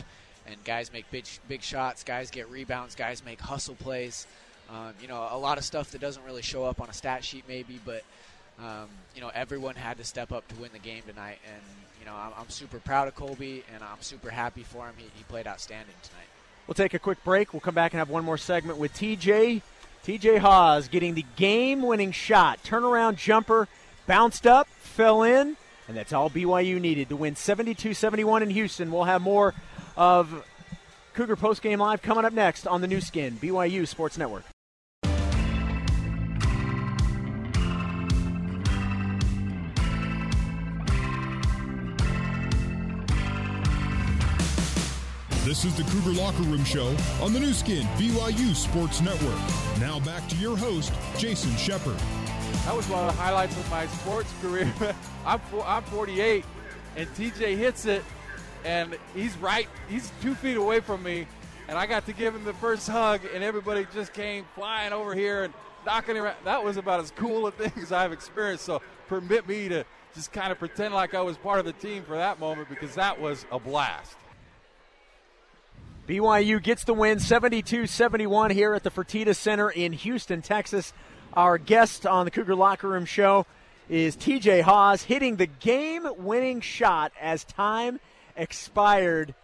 and 0.47 0.63
guys 0.65 0.93
make 0.93 1.11
big 1.11 1.25
big 1.49 1.63
shots, 1.63 2.05
guys 2.05 2.31
get 2.31 2.51
rebounds, 2.51 2.95
guys 2.95 3.25
make 3.25 3.41
hustle 3.41 3.77
plays. 3.77 4.27
Um, 4.69 4.93
you 5.01 5.09
know, 5.09 5.27
a 5.31 5.39
lot 5.39 5.57
of 5.57 5.65
stuff 5.65 5.91
that 5.93 6.03
doesn't 6.03 6.23
really 6.25 6.43
show 6.43 6.65
up 6.65 6.81
on 6.81 6.91
a 6.91 6.93
stat 6.93 7.25
sheet, 7.25 7.45
maybe, 7.49 7.81
but 7.85 8.05
um, 8.59 8.89
you 9.15 9.23
know, 9.23 9.31
everyone 9.35 9.75
had 9.75 9.97
to 9.97 10.05
step 10.05 10.33
up 10.33 10.47
to 10.49 10.55
win 10.57 10.71
the 10.75 10.79
game 10.79 11.03
tonight, 11.09 11.39
and 11.47 11.63
you 11.99 12.05
know, 12.05 12.15
I'm, 12.15 12.33
I'm 12.39 12.51
super 12.51 12.79
proud 12.79 13.09
of 13.09 13.17
Kolby, 13.17 13.63
and 13.75 13.83
I'm 13.83 14.03
super 14.03 14.29
happy 14.29 14.65
for 14.65 14.87
him. 14.87 14.95
He, 14.99 15.05
he 15.17 15.25
played 15.25 15.47
outstanding 15.47 15.95
tonight. 16.03 16.29
We'll 16.67 16.75
take 16.75 16.93
a 16.93 16.99
quick 16.99 17.25
break. 17.25 17.55
We'll 17.55 17.61
come 17.61 17.75
back 17.75 17.95
and 17.95 17.99
have 17.99 18.11
one 18.11 18.25
more 18.25 18.37
segment 18.39 18.79
with 18.79 18.93
TJ. 18.95 19.63
TJ 20.05 20.39
Haws 20.39 20.89
getting 20.89 21.15
the 21.15 21.25
game 21.37 21.83
winning 21.83 22.13
shot. 22.13 22.63
Turnaround 22.65 23.17
jumper, 23.17 23.69
bounced 24.07 24.47
up, 24.47 24.67
fell 24.69 25.23
in, 25.23 25.57
and 25.89 25.97
that's 25.97 26.13
all 26.13 26.31
BYU 26.31 26.81
needed 26.81 27.09
to 27.11 27.17
win 27.17 27.37
72 27.37 27.95
71 27.95 28.43
in 28.43 28.51
Houston. 28.51 28.91
We'll 28.91 29.05
have 29.05 29.23
more 29.23 29.55
of 29.97 30.47
Cougar 31.15 31.37
Post 31.37 31.63
Game 31.63 31.81
Live 31.81 32.01
coming 32.01 32.25
up 32.25 32.33
next 32.33 32.67
on 32.67 32.81
the 32.81 32.87
Nu 32.87 33.01
Skin, 33.01 33.37
BYU 33.41 33.87
Sports 33.87 34.17
Network. 34.17 34.45
This 45.51 45.65
is 45.65 45.75
the 45.75 45.83
Cougar 45.83 46.13
Locker 46.13 46.45
Room 46.45 46.63
Show 46.63 46.97
on 47.21 47.33
the 47.33 47.41
Nu 47.41 47.53
Skin 47.53 47.85
BYU 47.97 48.55
Sports 48.55 49.01
Network. 49.01 49.37
Now 49.81 49.99
back 49.99 50.29
to 50.29 50.37
your 50.37 50.57
host, 50.57 50.93
Jason 51.19 51.51
Shepard. 51.57 51.99
That 52.67 52.77
was 52.77 52.89
one 52.89 53.01
of 53.01 53.17
the 53.17 53.21
highlights 53.21 53.57
of 53.57 53.69
my 53.69 53.89
sports 53.89 54.33
career. 54.41 54.73
I'm 55.27 55.41
I'm 55.65 55.83
48, 55.83 56.45
and 56.95 57.09
TJ 57.17 57.57
hits 57.57 57.85
it, 57.85 58.05
and 58.65 58.97
he's 59.13 59.37
right. 59.39 59.67
He's 59.89 60.13
two 60.23 60.37
feet 60.37 60.57
away 60.57 60.79
from 60.79 61.03
me, 61.03 61.27
and 61.67 61.77
I 61.77 61.85
got 61.87 62.07
to 62.07 62.13
give 62.13 62.33
him 62.33 62.45
the 62.45 62.55
first 62.55 62.89
hug, 62.89 63.23
and 63.35 63.43
everybody 63.43 63.89
just 63.93 64.13
came 64.13 64.45
flying 64.55 64.93
over 64.93 65.17
here 65.17 65.43
and 65.43 65.53
knocking. 65.85 66.17
Around. 66.17 66.37
That 66.45 66.63
was 66.63 66.77
about 66.77 67.01
as 67.01 67.11
cool 67.11 67.49
a 67.49 67.51
thing 67.51 67.73
as 67.83 67.91
I've 67.91 68.13
experienced. 68.13 68.67
So 68.67 68.81
permit 69.09 69.49
me 69.49 69.69
to 69.71 69.85
just 70.15 70.31
kind 70.31 70.53
of 70.53 70.61
pretend 70.61 70.95
like 70.95 71.13
I 71.13 71.23
was 71.23 71.37
part 71.37 71.59
of 71.59 71.65
the 71.65 71.73
team 71.73 72.05
for 72.05 72.15
that 72.15 72.39
moment 72.39 72.69
because 72.69 72.95
that 72.95 73.21
was 73.21 73.47
a 73.51 73.59
blast. 73.59 74.15
BYU 76.11 76.61
gets 76.61 76.83
the 76.83 76.93
win 76.93 77.21
72 77.21 77.87
71 77.87 78.51
here 78.51 78.75
at 78.75 78.83
the 78.83 78.91
Fertitta 78.91 79.33
Center 79.33 79.71
in 79.71 79.93
Houston, 79.93 80.43
Texas. 80.43 80.93
Our 81.35 81.57
guest 81.57 82.05
on 82.05 82.25
the 82.25 82.33
Cougar 82.33 82.57
Locker 82.57 82.89
Room 82.89 83.05
show 83.05 83.47
is 83.89 84.17
TJ 84.17 84.63
Haws 84.63 85.05
hitting 85.05 85.37
the 85.37 85.47
game 85.47 86.09
winning 86.19 86.63
shot 86.63 87.13
as 87.21 87.45
time 87.45 88.01
expired. 88.37 89.37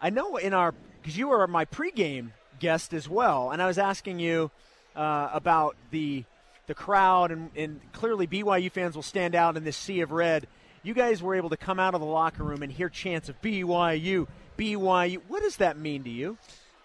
I 0.00 0.08
know 0.08 0.38
in 0.38 0.54
our, 0.54 0.72
because 1.02 1.18
you 1.18 1.28
were 1.28 1.46
my 1.46 1.66
pregame 1.66 2.30
guest 2.60 2.94
as 2.94 3.06
well, 3.06 3.50
and 3.50 3.60
I 3.60 3.66
was 3.66 3.76
asking 3.76 4.20
you 4.20 4.50
uh, 4.96 5.28
about 5.34 5.76
the 5.90 6.24
the 6.66 6.74
crowd, 6.74 7.30
and, 7.30 7.50
and 7.54 7.78
clearly 7.92 8.26
BYU 8.26 8.72
fans 8.72 8.96
will 8.96 9.02
stand 9.02 9.34
out 9.34 9.58
in 9.58 9.64
this 9.64 9.76
sea 9.76 10.00
of 10.00 10.12
red. 10.12 10.46
You 10.82 10.94
guys 10.94 11.22
were 11.22 11.34
able 11.34 11.50
to 11.50 11.58
come 11.58 11.78
out 11.78 11.92
of 11.92 12.00
the 12.00 12.06
locker 12.06 12.42
room 12.42 12.62
and 12.62 12.72
hear 12.72 12.88
chants 12.88 13.28
of 13.28 13.38
BYU, 13.42 14.26
BYU. 14.58 15.18
What 15.28 15.42
does 15.42 15.56
that 15.56 15.78
mean 15.78 16.04
to 16.04 16.10
you? 16.10 16.36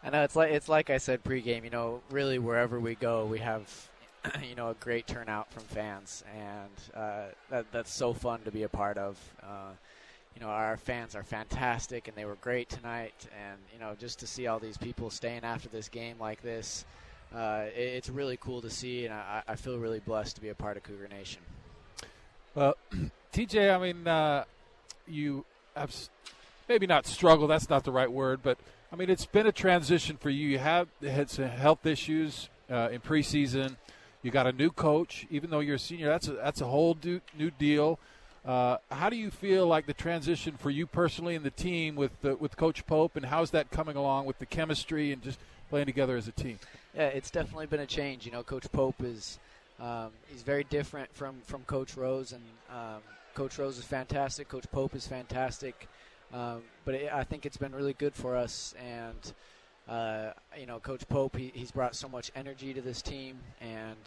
I 0.03 0.09
know 0.09 0.23
it's 0.23 0.35
like 0.35 0.51
it's 0.51 0.69
like 0.69 0.89
I 0.89 0.97
said 0.97 1.23
pregame. 1.23 1.63
You 1.63 1.69
know, 1.69 2.01
really 2.09 2.39
wherever 2.39 2.79
we 2.79 2.95
go, 2.95 3.25
we 3.25 3.39
have 3.39 3.89
you 4.47 4.55
know 4.55 4.69
a 4.69 4.75
great 4.75 5.07
turnout 5.07 5.51
from 5.51 5.63
fans, 5.63 6.23
and 6.35 6.95
uh, 6.95 7.25
that, 7.49 7.65
that's 7.71 7.93
so 7.93 8.13
fun 8.13 8.41
to 8.41 8.51
be 8.51 8.63
a 8.63 8.69
part 8.69 8.97
of. 8.97 9.17
Uh, 9.43 9.71
you 10.35 10.45
know, 10.45 10.51
our 10.51 10.77
fans 10.77 11.15
are 11.15 11.23
fantastic 11.23 12.07
and 12.07 12.15
they 12.15 12.25
were 12.25 12.35
great 12.35 12.69
tonight. 12.69 13.27
And, 13.45 13.57
you 13.73 13.79
know, 13.79 13.95
just 13.99 14.19
to 14.19 14.27
see 14.27 14.47
all 14.47 14.59
these 14.59 14.77
people 14.77 15.09
staying 15.09 15.43
after 15.43 15.67
this 15.69 15.89
game 15.89 16.15
like 16.19 16.41
this, 16.41 16.85
uh, 17.35 17.65
it, 17.75 17.81
it's 17.81 18.09
really 18.09 18.37
cool 18.37 18.61
to 18.61 18.69
see. 18.69 19.05
And 19.05 19.13
I, 19.13 19.43
I 19.47 19.55
feel 19.55 19.77
really 19.77 19.99
blessed 19.99 20.35
to 20.35 20.41
be 20.41 20.49
a 20.49 20.55
part 20.55 20.77
of 20.77 20.83
Cougar 20.83 21.09
Nation. 21.09 21.41
Well, 22.55 22.75
TJ, 23.33 23.75
I 23.75 23.77
mean, 23.79 24.07
uh, 24.07 24.45
you 25.07 25.45
have 25.75 25.93
maybe 26.69 26.87
not 26.87 27.07
struggle. 27.07 27.47
that's 27.47 27.69
not 27.69 27.83
the 27.83 27.91
right 27.91 28.11
word, 28.11 28.41
but 28.43 28.57
I 28.93 28.95
mean, 28.95 29.09
it's 29.09 29.25
been 29.25 29.47
a 29.47 29.51
transition 29.51 30.15
for 30.15 30.29
you. 30.29 30.47
You 30.47 30.59
have 30.59 30.87
had 31.01 31.29
some 31.29 31.45
health 31.45 31.85
issues 31.85 32.49
uh, 32.69 32.89
in 32.91 33.01
preseason. 33.01 33.75
You 34.21 34.31
got 34.31 34.47
a 34.47 34.51
new 34.51 34.69
coach, 34.69 35.25
even 35.29 35.49
though 35.49 35.59
you're 35.59 35.75
a 35.75 35.79
senior. 35.79 36.07
That's 36.07 36.27
a, 36.27 36.33
that's 36.33 36.61
a 36.61 36.67
whole 36.67 36.95
new, 37.03 37.19
new 37.37 37.51
deal. 37.51 37.99
Uh, 38.45 38.77
how 38.89 39.09
do 39.09 39.15
you 39.15 39.31
feel 39.31 39.67
like 39.67 39.85
the 39.85 39.93
transition 39.93 40.55
for 40.57 40.69
you 40.69 40.87
personally 40.87 41.35
and 41.35 41.43
the 41.43 41.51
team 41.51 41.95
with 41.95 42.11
the, 42.21 42.35
with 42.35 42.55
Coach 42.55 42.85
Pope, 42.85 43.15
and 43.15 43.25
how's 43.25 43.51
that 43.51 43.69
coming 43.69 43.95
along 43.95 44.25
with 44.25 44.39
the 44.39 44.45
chemistry 44.45 45.11
and 45.11 45.21
just 45.21 45.39
playing 45.69 45.87
together 45.87 46.15
as 46.15 46.27
a 46.27 46.31
team? 46.31 46.57
Yeah, 46.95 47.07
it's 47.07 47.31
definitely 47.31 47.67
been 47.67 47.81
a 47.81 47.85
change. 47.85 48.25
You 48.25 48.31
know, 48.31 48.43
Coach 48.43 48.71
Pope 48.71 48.95
is 49.03 49.39
um, 49.79 50.09
he's 50.31 50.41
very 50.41 50.63
different 50.63 51.13
from 51.13 51.35
from 51.45 51.63
Coach 51.63 51.95
Rose, 51.95 52.31
and 52.31 52.43
um, 52.69 53.01
Coach 53.35 53.57
Rose 53.59 53.77
is 53.77 53.85
fantastic. 53.85 54.49
Coach 54.49 54.69
Pope 54.71 54.95
is 54.95 55.05
fantastic. 55.05 55.87
Um, 56.33 56.61
but 56.85 56.95
it, 56.95 57.11
I 57.11 57.23
think 57.23 57.45
it's 57.45 57.57
been 57.57 57.73
really 57.73 57.93
good 57.93 58.13
for 58.13 58.35
us, 58.35 58.75
and 58.77 59.33
uh, 59.87 60.31
you 60.57 60.65
know, 60.65 60.79
Coach 60.79 61.07
Pope 61.07 61.35
he, 61.35 61.51
he's 61.55 61.71
brought 61.71 61.95
so 61.95 62.07
much 62.07 62.31
energy 62.35 62.73
to 62.73 62.81
this 62.81 63.01
team, 63.01 63.39
and 63.59 63.97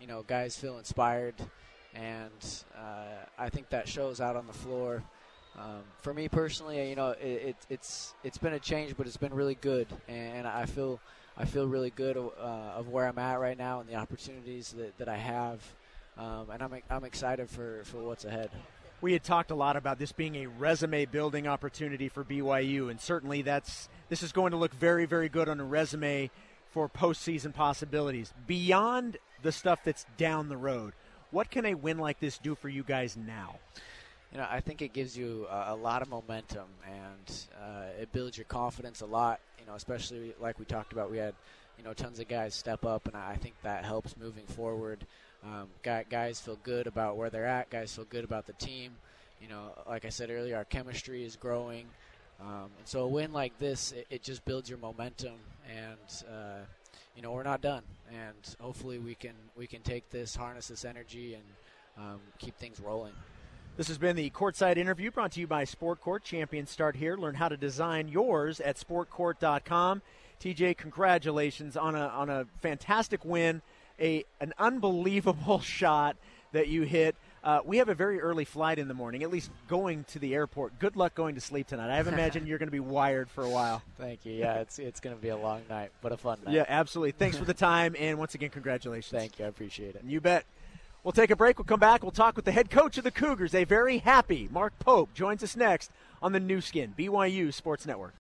you 0.00 0.06
know, 0.06 0.24
guys 0.26 0.56
feel 0.56 0.78
inspired 0.78 1.34
and 1.96 2.64
uh, 2.76 3.24
I 3.38 3.48
think 3.48 3.70
that 3.70 3.88
shows 3.88 4.20
out 4.20 4.36
on 4.36 4.46
the 4.46 4.52
floor. 4.52 5.02
Um, 5.58 5.82
for 6.02 6.12
me 6.12 6.28
personally, 6.28 6.88
you 6.88 6.96
know, 6.96 7.10
it, 7.12 7.24
it, 7.24 7.56
it's 7.70 8.14
it's 8.22 8.36
been 8.36 8.52
a 8.52 8.58
change, 8.58 8.94
but 8.96 9.06
it's 9.06 9.16
been 9.16 9.32
really 9.32 9.54
good, 9.54 9.86
and 10.06 10.46
I 10.46 10.66
feel 10.66 11.00
I 11.36 11.46
feel 11.46 11.66
really 11.66 11.90
good 11.90 12.16
uh, 12.16 12.20
of 12.76 12.88
where 12.88 13.06
I'm 13.06 13.18
at 13.18 13.40
right 13.40 13.56
now 13.56 13.80
and 13.80 13.88
the 13.88 13.94
opportunities 13.94 14.72
that, 14.72 14.96
that 14.98 15.08
I 15.08 15.16
have, 15.16 15.62
um, 16.18 16.50
and 16.52 16.62
I'm 16.62 16.74
I'm 16.90 17.04
excited 17.04 17.48
for, 17.48 17.82
for 17.84 17.98
what's 17.98 18.26
ahead. 18.26 18.50
We 19.00 19.12
had 19.12 19.22
talked 19.22 19.50
a 19.50 19.54
lot 19.54 19.76
about 19.76 19.98
this 19.98 20.12
being 20.12 20.36
a 20.36 20.46
resume 20.46 21.04
building 21.04 21.46
opportunity 21.46 22.08
for 22.08 22.24
BYU, 22.24 22.90
and 22.90 23.00
certainly 23.00 23.42
that's 23.42 23.88
this 24.08 24.22
is 24.22 24.32
going 24.32 24.52
to 24.52 24.56
look 24.56 24.72
very 24.74 25.06
very 25.06 25.28
good 25.28 25.48
on 25.48 25.60
a 25.60 25.64
resume 25.64 26.30
for 26.70 26.88
postseason 26.88 27.54
possibilities 27.54 28.32
beyond 28.46 29.18
the 29.42 29.52
stuff 29.52 29.80
that's 29.84 30.06
down 30.16 30.48
the 30.48 30.56
road. 30.56 30.92
What 31.30 31.50
can 31.50 31.66
a 31.66 31.74
win 31.74 31.98
like 31.98 32.20
this 32.20 32.38
do 32.38 32.54
for 32.54 32.68
you 32.68 32.82
guys 32.82 33.16
now? 33.16 33.56
You 34.32 34.38
know, 34.38 34.46
I 34.50 34.60
think 34.60 34.82
it 34.82 34.92
gives 34.92 35.16
you 35.16 35.46
a, 35.50 35.74
lot 35.74 36.02
of 36.02 36.08
momentum 36.08 36.68
and 36.84 37.46
uh, 37.62 38.00
it 38.00 38.12
builds 38.12 38.36
your 38.36 38.44
confidence 38.44 39.00
a 39.00 39.06
lot. 39.06 39.40
You 39.58 39.66
know, 39.66 39.74
especially 39.74 40.34
like 40.40 40.58
we 40.58 40.64
talked 40.64 40.92
about, 40.92 41.10
we 41.10 41.18
had 41.18 41.34
you 41.78 41.84
know 41.84 41.92
tons 41.92 42.18
of 42.18 42.28
guys 42.28 42.54
step 42.54 42.84
up, 42.84 43.06
and 43.06 43.16
I 43.16 43.36
think 43.36 43.54
that 43.62 43.84
helps 43.84 44.16
moving 44.16 44.46
forward. 44.46 45.06
Um, 45.46 45.68
guys 46.10 46.40
feel 46.40 46.58
good 46.62 46.86
about 46.86 47.16
where 47.16 47.30
they're 47.30 47.46
at. 47.46 47.70
Guys 47.70 47.94
feel 47.94 48.06
good 48.06 48.24
about 48.24 48.46
the 48.46 48.52
team. 48.54 48.92
You 49.40 49.48
know, 49.48 49.72
like 49.88 50.04
I 50.04 50.08
said 50.08 50.30
earlier, 50.30 50.56
our 50.56 50.64
chemistry 50.64 51.24
is 51.24 51.36
growing. 51.36 51.86
Um, 52.40 52.70
and 52.78 52.86
so 52.86 53.04
a 53.04 53.08
win 53.08 53.32
like 53.32 53.58
this, 53.58 53.92
it, 53.92 54.06
it 54.10 54.22
just 54.22 54.44
builds 54.44 54.68
your 54.68 54.78
momentum, 54.78 55.36
and 55.70 56.28
uh, 56.28 56.58
you 57.14 57.22
know 57.22 57.32
we're 57.32 57.42
not 57.42 57.62
done, 57.62 57.82
and 58.10 58.56
hopefully 58.60 58.98
we 58.98 59.14
can 59.14 59.32
we 59.56 59.66
can 59.66 59.80
take 59.80 60.10
this, 60.10 60.36
harness 60.36 60.68
this 60.68 60.84
energy, 60.84 61.34
and 61.34 61.44
um, 61.96 62.20
keep 62.38 62.56
things 62.56 62.78
rolling. 62.78 63.12
This 63.76 63.88
has 63.88 63.98
been 63.98 64.16
the 64.16 64.30
Courtside 64.30 64.76
interview 64.76 65.10
brought 65.10 65.32
to 65.32 65.40
you 65.40 65.46
by 65.46 65.64
Sport 65.64 66.00
Court. 66.00 66.24
Champions 66.24 66.70
start 66.70 66.96
here. 66.96 67.16
Learn 67.16 67.34
how 67.34 67.48
to 67.48 67.56
design 67.56 68.08
yours 68.08 68.60
at 68.60 68.76
sportcourt.com. 68.76 70.02
TJ, 70.40 70.76
congratulations 70.76 71.76
on 71.76 71.94
a 71.94 72.08
on 72.08 72.28
a 72.28 72.46
fantastic 72.60 73.24
win, 73.24 73.62
a 74.00 74.24
an 74.40 74.52
unbelievable 74.58 75.60
shot 75.60 76.16
that 76.52 76.68
you 76.68 76.82
hit. 76.82 77.16
Uh, 77.44 77.60
we 77.64 77.76
have 77.76 77.88
a 77.88 77.94
very 77.94 78.20
early 78.20 78.44
flight 78.44 78.76
in 78.76 78.88
the 78.88 78.94
morning, 78.94 79.22
at 79.22 79.30
least 79.30 79.50
going 79.68 80.02
to 80.04 80.18
the 80.18 80.34
airport. 80.34 80.80
Good 80.80 80.96
luck 80.96 81.14
going 81.14 81.36
to 81.36 81.40
sleep 81.40 81.68
tonight. 81.68 81.92
I 81.92 81.96
have 81.96 82.08
imagined 82.08 82.48
you're 82.48 82.58
going 82.58 82.66
to 82.66 82.72
be 82.72 82.80
wired 82.80 83.30
for 83.30 83.44
a 83.44 83.48
while. 83.48 83.82
Thank 83.98 84.26
you. 84.26 84.32
Yeah, 84.32 84.54
it's 84.54 84.80
it's 84.80 84.98
going 84.98 85.14
to 85.14 85.22
be 85.22 85.28
a 85.28 85.36
long 85.36 85.62
night, 85.68 85.92
but 86.02 86.10
a 86.10 86.16
fun 86.16 86.38
night. 86.44 86.54
Yeah, 86.54 86.64
absolutely. 86.66 87.12
Thanks 87.12 87.36
for 87.36 87.44
the 87.44 87.54
time, 87.54 87.94
and 87.98 88.18
once 88.18 88.34
again, 88.34 88.50
congratulations. 88.50 89.16
Thank 89.16 89.38
you. 89.38 89.44
I 89.44 89.48
appreciate 89.48 89.94
it. 89.94 90.02
You 90.04 90.20
bet. 90.20 90.44
We'll 91.04 91.12
take 91.12 91.30
a 91.30 91.36
break. 91.36 91.56
We'll 91.56 91.66
come 91.66 91.78
back. 91.78 92.02
We'll 92.02 92.10
talk 92.10 92.34
with 92.34 92.46
the 92.46 92.50
head 92.50 92.68
coach 92.68 92.98
of 92.98 93.04
the 93.04 93.12
Cougars, 93.12 93.54
a 93.54 93.62
very 93.62 93.98
happy 93.98 94.48
Mark 94.50 94.76
Pope, 94.80 95.14
joins 95.14 95.40
us 95.44 95.54
next 95.54 95.92
on 96.20 96.32
the 96.32 96.40
Nu 96.40 96.60
Skin, 96.60 96.94
BYU 96.98 97.54
Sports 97.54 97.86
Network. 97.86 98.14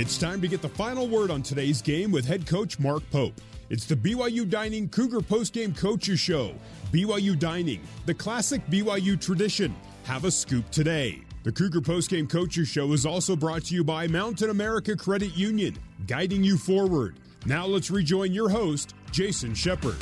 It's 0.00 0.16
time 0.16 0.40
to 0.40 0.48
get 0.48 0.62
the 0.62 0.68
final 0.70 1.06
word 1.06 1.30
on 1.30 1.42
today's 1.42 1.82
game 1.82 2.10
with 2.10 2.24
head 2.24 2.46
coach 2.46 2.78
Mark 2.78 3.02
Pope. 3.10 3.38
It's 3.68 3.84
the 3.84 3.94
BYU 3.94 4.48
Dining 4.48 4.88
Cougar 4.88 5.20
Postgame 5.20 5.76
Coaches 5.76 6.18
Show. 6.18 6.54
BYU 6.90 7.38
Dining, 7.38 7.82
the 8.06 8.14
classic 8.14 8.66
BYU 8.68 9.20
tradition. 9.20 9.76
Have 10.04 10.24
a 10.24 10.30
scoop 10.30 10.70
today. 10.70 11.20
The 11.42 11.52
Cougar 11.52 11.82
Postgame 11.82 12.30
Coaches 12.30 12.66
Show 12.66 12.94
is 12.94 13.04
also 13.04 13.36
brought 13.36 13.64
to 13.64 13.74
you 13.74 13.84
by 13.84 14.06
Mountain 14.06 14.48
America 14.48 14.96
Credit 14.96 15.36
Union, 15.36 15.76
guiding 16.06 16.42
you 16.42 16.56
forward. 16.56 17.20
Now 17.44 17.66
let's 17.66 17.90
rejoin 17.90 18.32
your 18.32 18.48
host, 18.48 18.94
Jason 19.12 19.54
Shepard. 19.54 19.98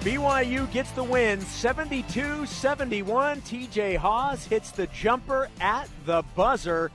BYU 0.00 0.72
gets 0.72 0.92
the 0.92 1.04
win 1.04 1.42
72 1.42 2.46
71. 2.46 3.42
TJ 3.42 3.98
Haws 3.98 4.46
hits 4.46 4.70
the 4.70 4.86
jumper 4.86 5.50
at 5.60 5.90
the 6.06 6.24
buzzer. 6.34 6.90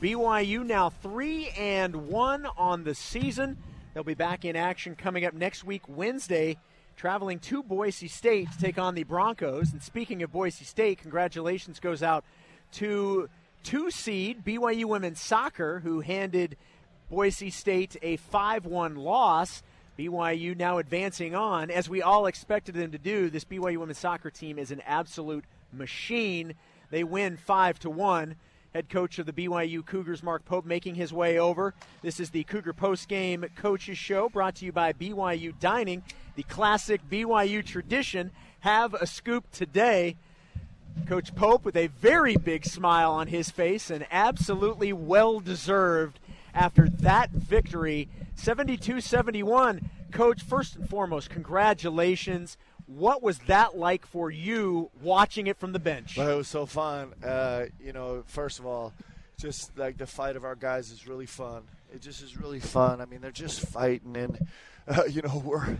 BYU 0.00 0.64
now 0.64 0.88
three 0.88 1.50
and 1.50 2.08
one 2.08 2.46
on 2.56 2.84
the 2.84 2.94
season. 2.94 3.58
They'll 3.92 4.02
be 4.02 4.14
back 4.14 4.46
in 4.46 4.56
action 4.56 4.96
coming 4.96 5.26
up 5.26 5.34
next 5.34 5.62
week, 5.62 5.82
Wednesday, 5.88 6.56
traveling 6.96 7.38
to 7.40 7.62
Boise 7.62 8.08
State 8.08 8.50
to 8.50 8.58
take 8.58 8.78
on 8.78 8.94
the 8.94 9.02
Broncos. 9.02 9.72
And 9.72 9.82
speaking 9.82 10.22
of 10.22 10.32
Boise 10.32 10.64
State, 10.64 11.02
congratulations 11.02 11.80
goes 11.80 12.02
out 12.02 12.24
to 12.72 13.28
two 13.62 13.90
seed 13.90 14.42
BYU 14.42 14.86
women's 14.86 15.20
soccer, 15.20 15.80
who 15.80 16.00
handed 16.00 16.56
Boise 17.10 17.50
State 17.50 17.98
a 18.00 18.16
5 18.16 18.64
1 18.64 18.96
loss. 18.96 19.62
BYU 19.98 20.56
now 20.56 20.78
advancing 20.78 21.34
on, 21.34 21.70
as 21.70 21.90
we 21.90 22.00
all 22.00 22.24
expected 22.24 22.74
them 22.74 22.92
to 22.92 22.98
do. 22.98 23.28
This 23.28 23.44
BYU 23.44 23.76
women's 23.76 23.98
soccer 23.98 24.30
team 24.30 24.58
is 24.58 24.70
an 24.70 24.80
absolute 24.86 25.44
machine. 25.74 26.54
They 26.90 27.04
win 27.04 27.36
5 27.36 27.80
to 27.80 27.90
1 27.90 28.36
head 28.74 28.88
coach 28.88 29.18
of 29.18 29.26
the 29.26 29.32
BYU 29.32 29.84
Cougars, 29.84 30.22
Mark 30.22 30.44
Pope, 30.44 30.64
making 30.64 30.94
his 30.94 31.12
way 31.12 31.38
over. 31.38 31.74
This 32.02 32.20
is 32.20 32.30
the 32.30 32.44
Cougar 32.44 32.72
Post 32.72 33.08
Game 33.08 33.44
Coaches 33.56 33.98
Show 33.98 34.28
brought 34.28 34.56
to 34.56 34.64
you 34.64 34.72
by 34.72 34.92
BYU 34.92 35.58
Dining, 35.58 36.02
the 36.36 36.44
classic 36.44 37.00
BYU 37.10 37.64
tradition. 37.64 38.30
Have 38.60 38.94
a 38.94 39.06
scoop 39.06 39.50
today. 39.50 40.16
Coach 41.06 41.34
Pope 41.34 41.64
with 41.64 41.76
a 41.76 41.88
very 41.88 42.36
big 42.36 42.64
smile 42.64 43.12
on 43.12 43.28
his 43.28 43.50
face 43.50 43.90
and 43.90 44.06
absolutely 44.10 44.92
well 44.92 45.40
deserved 45.40 46.20
after 46.54 46.88
that 46.88 47.30
victory 47.30 48.08
72 48.34 49.00
71. 49.00 49.90
Coach, 50.12 50.42
first 50.42 50.76
and 50.76 50.88
foremost, 50.88 51.30
congratulations. 51.30 52.56
What 52.96 53.22
was 53.22 53.38
that 53.46 53.78
like 53.78 54.04
for 54.04 54.30
you 54.30 54.90
watching 55.00 55.46
it 55.46 55.58
from 55.58 55.72
the 55.72 55.78
bench? 55.78 56.16
Well, 56.16 56.28
it 56.28 56.36
was 56.36 56.48
so 56.48 56.66
fun. 56.66 57.14
Uh, 57.22 57.66
you 57.80 57.92
know, 57.92 58.24
first 58.26 58.58
of 58.58 58.66
all, 58.66 58.92
just 59.38 59.76
like 59.78 59.96
the 59.96 60.06
fight 60.06 60.34
of 60.34 60.44
our 60.44 60.56
guys 60.56 60.90
is 60.90 61.06
really 61.06 61.26
fun. 61.26 61.62
It 61.94 62.02
just 62.02 62.20
is 62.20 62.36
really 62.36 62.58
fun. 62.58 63.00
I 63.00 63.04
mean, 63.04 63.20
they're 63.20 63.30
just 63.30 63.60
fighting, 63.60 64.16
and 64.16 64.38
uh, 64.88 65.04
you 65.04 65.22
know, 65.22 65.40
we're 65.44 65.78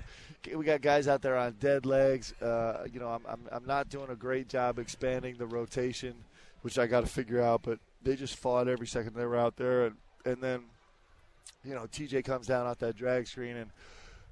we 0.55 0.65
got 0.65 0.83
guys 0.83 1.09
out 1.09 1.21
there 1.21 1.37
on 1.37 1.57
dead 1.59 1.85
legs. 1.85 2.33
Uh, 2.41 2.85
you 2.93 3.01
know, 3.01 3.09
I'm, 3.09 3.23
I'm 3.29 3.41
I'm 3.51 3.67
not 3.67 3.89
doing 3.89 4.11
a 4.11 4.17
great 4.17 4.49
job 4.49 4.79
expanding 4.79 5.37
the 5.37 5.47
rotation, 5.47 6.15
which 6.63 6.79
I 6.79 6.87
got 6.87 7.01
to 7.01 7.07
figure 7.07 7.43
out. 7.43 7.63
But 7.63 7.81
they 8.03 8.15
just 8.15 8.37
fought 8.37 8.69
every 8.69 8.87
second 8.87 9.15
they 9.15 9.27
were 9.27 9.37
out 9.37 9.57
there, 9.57 9.87
and 9.87 9.97
and 10.25 10.37
then, 10.41 10.63
you 11.65 11.75
know, 11.75 11.87
TJ 11.87 12.25
comes 12.25 12.47
down 12.47 12.67
off 12.67 12.79
that 12.79 12.97
drag 12.97 13.27
screen 13.27 13.57
and 13.57 13.71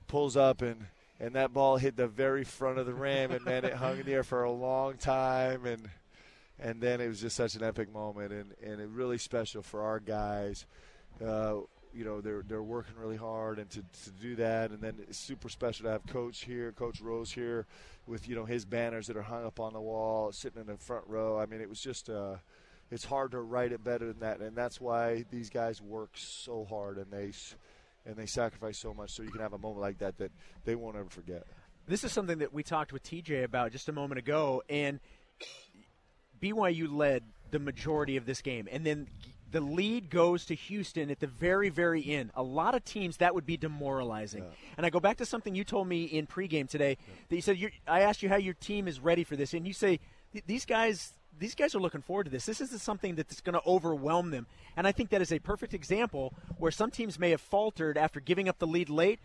pulls 0.06 0.36
up 0.36 0.62
and 0.62 0.86
and 1.20 1.34
that 1.34 1.52
ball 1.52 1.76
hit 1.76 1.96
the 1.96 2.06
very 2.06 2.44
front 2.44 2.78
of 2.78 2.86
the 2.86 2.94
rim, 2.94 3.32
and 3.32 3.44
man, 3.44 3.64
it 3.64 3.74
hung 3.74 4.02
there 4.02 4.22
for 4.22 4.44
a 4.44 4.52
long 4.52 4.96
time, 4.96 5.66
and 5.66 5.88
and 6.60 6.80
then 6.80 7.00
it 7.00 7.08
was 7.08 7.20
just 7.20 7.36
such 7.36 7.54
an 7.54 7.62
epic 7.62 7.92
moment, 7.92 8.32
and 8.32 8.54
and 8.62 8.80
it 8.80 8.88
really 8.88 9.18
special 9.18 9.62
for 9.62 9.82
our 9.82 10.00
guys. 10.00 10.66
Uh, 11.24 11.56
you 11.94 12.04
know, 12.04 12.20
they're 12.20 12.42
they're 12.46 12.62
working 12.62 12.94
really 12.96 13.16
hard, 13.16 13.58
and 13.58 13.68
to, 13.70 13.82
to 14.04 14.10
do 14.20 14.36
that, 14.36 14.70
and 14.70 14.80
then 14.80 14.94
it's 15.00 15.18
super 15.18 15.48
special 15.48 15.84
to 15.84 15.90
have 15.90 16.06
Coach 16.06 16.44
here, 16.44 16.72
Coach 16.72 17.00
Rose 17.00 17.32
here, 17.32 17.66
with 18.06 18.28
you 18.28 18.36
know 18.36 18.44
his 18.44 18.64
banners 18.64 19.08
that 19.08 19.16
are 19.16 19.22
hung 19.22 19.44
up 19.44 19.58
on 19.58 19.72
the 19.72 19.80
wall, 19.80 20.30
sitting 20.30 20.60
in 20.60 20.66
the 20.66 20.76
front 20.76 21.04
row. 21.08 21.38
I 21.38 21.46
mean, 21.46 21.60
it 21.60 21.68
was 21.68 21.80
just. 21.80 22.08
Uh, 22.08 22.36
it's 22.90 23.04
hard 23.04 23.32
to 23.32 23.40
write 23.40 23.72
it 23.72 23.84
better 23.84 24.06
than 24.06 24.20
that, 24.20 24.40
and 24.40 24.56
that's 24.56 24.80
why 24.80 25.26
these 25.30 25.50
guys 25.50 25.82
work 25.82 26.08
so 26.14 26.64
hard 26.64 26.96
and 26.96 27.10
they 27.10 27.32
and 28.06 28.16
they 28.16 28.26
sacrifice 28.26 28.78
so 28.78 28.94
much 28.94 29.10
so 29.10 29.22
you 29.22 29.30
can 29.30 29.40
have 29.40 29.52
a 29.52 29.58
moment 29.58 29.80
like 29.80 29.98
that 29.98 30.18
that 30.18 30.32
they 30.64 30.74
won't 30.74 30.96
ever 30.96 31.10
forget. 31.10 31.44
This 31.86 32.04
is 32.04 32.12
something 32.12 32.38
that 32.38 32.52
we 32.52 32.62
talked 32.62 32.92
with 32.92 33.02
TJ 33.02 33.44
about 33.44 33.72
just 33.72 33.88
a 33.88 33.92
moment 33.92 34.18
ago, 34.18 34.62
and 34.68 35.00
BYU 36.40 36.94
led 36.94 37.22
the 37.50 37.58
majority 37.58 38.16
of 38.16 38.26
this 38.26 38.42
game, 38.42 38.68
and 38.70 38.84
then 38.84 39.08
the 39.50 39.60
lead 39.60 40.10
goes 40.10 40.44
to 40.46 40.54
Houston 40.54 41.10
at 41.10 41.20
the 41.20 41.26
very, 41.26 41.70
very 41.70 42.06
end. 42.06 42.30
A 42.34 42.42
lot 42.42 42.74
of 42.74 42.84
teams 42.84 43.16
that 43.18 43.34
would 43.34 43.46
be 43.46 43.56
demoralizing. 43.56 44.42
Yeah. 44.42 44.50
And 44.76 44.84
I 44.84 44.90
go 44.90 45.00
back 45.00 45.16
to 45.18 45.26
something 45.26 45.54
you 45.54 45.64
told 45.64 45.88
me 45.88 46.04
in 46.04 46.26
pregame 46.26 46.68
today. 46.68 46.98
Yeah. 47.00 47.14
That 47.28 47.36
you 47.36 47.42
said 47.42 47.70
I 47.86 48.02
asked 48.02 48.22
you 48.22 48.28
how 48.28 48.36
your 48.36 48.54
team 48.54 48.86
is 48.86 49.00
ready 49.00 49.24
for 49.24 49.36
this, 49.36 49.54
and 49.54 49.66
you 49.66 49.72
say 49.72 50.00
these 50.46 50.66
guys 50.66 51.14
these 51.38 51.54
guys 51.54 51.74
are 51.74 51.80
looking 51.80 52.02
forward 52.02 52.24
to 52.24 52.30
this. 52.30 52.46
This 52.46 52.60
isn't 52.60 52.80
something 52.80 53.14
that's 53.14 53.40
going 53.40 53.54
to 53.54 53.66
overwhelm 53.66 54.30
them. 54.30 54.46
And 54.76 54.86
I 54.86 54.92
think 54.92 55.10
that 55.10 55.22
is 55.22 55.32
a 55.32 55.38
perfect 55.38 55.74
example 55.74 56.34
where 56.58 56.70
some 56.70 56.90
teams 56.90 57.18
may 57.18 57.30
have 57.30 57.40
faltered 57.40 57.96
after 57.96 58.20
giving 58.20 58.48
up 58.48 58.58
the 58.58 58.66
lead 58.66 58.88
late 58.88 59.20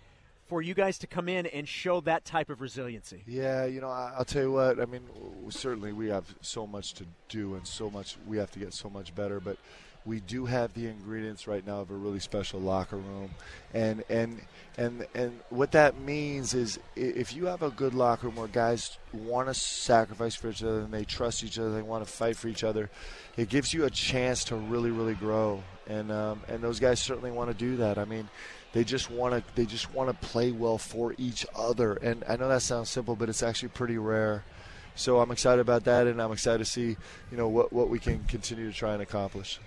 for 0.45 0.61
you 0.61 0.73
guys 0.73 0.97
to 0.99 1.07
come 1.07 1.29
in 1.29 1.45
and 1.47 1.67
show 1.67 2.01
that 2.01 2.25
type 2.25 2.49
of 2.49 2.61
resiliency. 2.61 3.23
Yeah, 3.25 3.65
you 3.65 3.81
know, 3.81 3.89
I'll 3.89 4.25
tell 4.25 4.43
you 4.43 4.51
what. 4.51 4.79
I 4.79 4.85
mean, 4.85 5.01
certainly 5.49 5.93
we 5.93 6.07
have 6.09 6.35
so 6.41 6.67
much 6.67 6.93
to 6.95 7.05
do 7.29 7.55
and 7.55 7.65
so 7.65 7.89
much 7.89 8.17
we 8.27 8.37
have 8.37 8.51
to 8.51 8.59
get 8.59 8.73
so 8.73 8.89
much 8.89 9.15
better, 9.15 9.39
but 9.39 9.57
we 10.05 10.19
do 10.19 10.45
have 10.45 10.73
the 10.73 10.87
ingredients 10.87 11.47
right 11.47 11.65
now 11.65 11.79
of 11.79 11.89
a 11.89 11.95
really 11.95 12.19
special 12.19 12.59
locker 12.59 12.97
room, 12.97 13.31
and 13.73 14.03
and 14.09 14.41
and 14.77 15.05
and 15.15 15.39
what 15.49 15.71
that 15.71 15.99
means 15.99 16.53
is 16.53 16.79
if 16.95 17.33
you 17.35 17.45
have 17.45 17.61
a 17.61 17.69
good 17.69 17.93
locker 17.93 18.27
room 18.27 18.35
where 18.35 18.47
guys 18.47 18.97
want 19.13 19.47
to 19.47 19.53
sacrifice 19.53 20.35
for 20.35 20.49
each 20.49 20.63
other 20.63 20.79
and 20.81 20.93
they 20.93 21.05
trust 21.05 21.43
each 21.43 21.57
other, 21.57 21.71
they 21.71 21.81
want 21.81 22.05
to 22.05 22.11
fight 22.11 22.35
for 22.35 22.47
each 22.47 22.63
other, 22.63 22.89
it 23.37 23.49
gives 23.49 23.73
you 23.73 23.85
a 23.85 23.89
chance 23.89 24.43
to 24.45 24.55
really 24.55 24.91
really 24.91 25.15
grow, 25.15 25.63
and 25.87 26.11
um, 26.11 26.41
and 26.47 26.61
those 26.61 26.79
guys 26.79 26.99
certainly 26.99 27.31
want 27.31 27.49
to 27.49 27.55
do 27.55 27.77
that. 27.77 27.97
I 27.97 28.05
mean. 28.05 28.29
They 28.73 28.83
just 28.83 29.11
want 29.11 29.35
to. 29.35 29.43
They 29.53 29.67
just 29.67 29.93
want 29.93 30.09
to 30.09 30.27
play 30.27 30.51
well 30.51 30.79
for 30.79 31.13
each 31.19 31.45
other, 31.55 31.93
and 31.93 32.23
I 32.27 32.37
know 32.37 32.49
that 32.49 32.63
sounds 32.63 32.89
simple, 32.89 33.15
but 33.15 33.29
it's 33.29 33.43
actually 33.43 33.69
pretty 33.69 33.99
rare. 33.99 34.43
So 34.95 35.19
I'm 35.19 35.29
excited 35.29 35.61
about 35.61 35.83
that, 35.83 36.07
and 36.07 36.19
I'm 36.19 36.31
excited 36.31 36.57
to 36.57 36.65
see, 36.65 36.97
you 37.29 37.37
know, 37.37 37.47
what 37.47 37.71
what 37.71 37.89
we 37.89 37.99
can 37.99 38.23
continue 38.23 38.71
to 38.71 38.75
try 38.75 38.93
and 38.93 39.01
accomplish. 39.03 39.59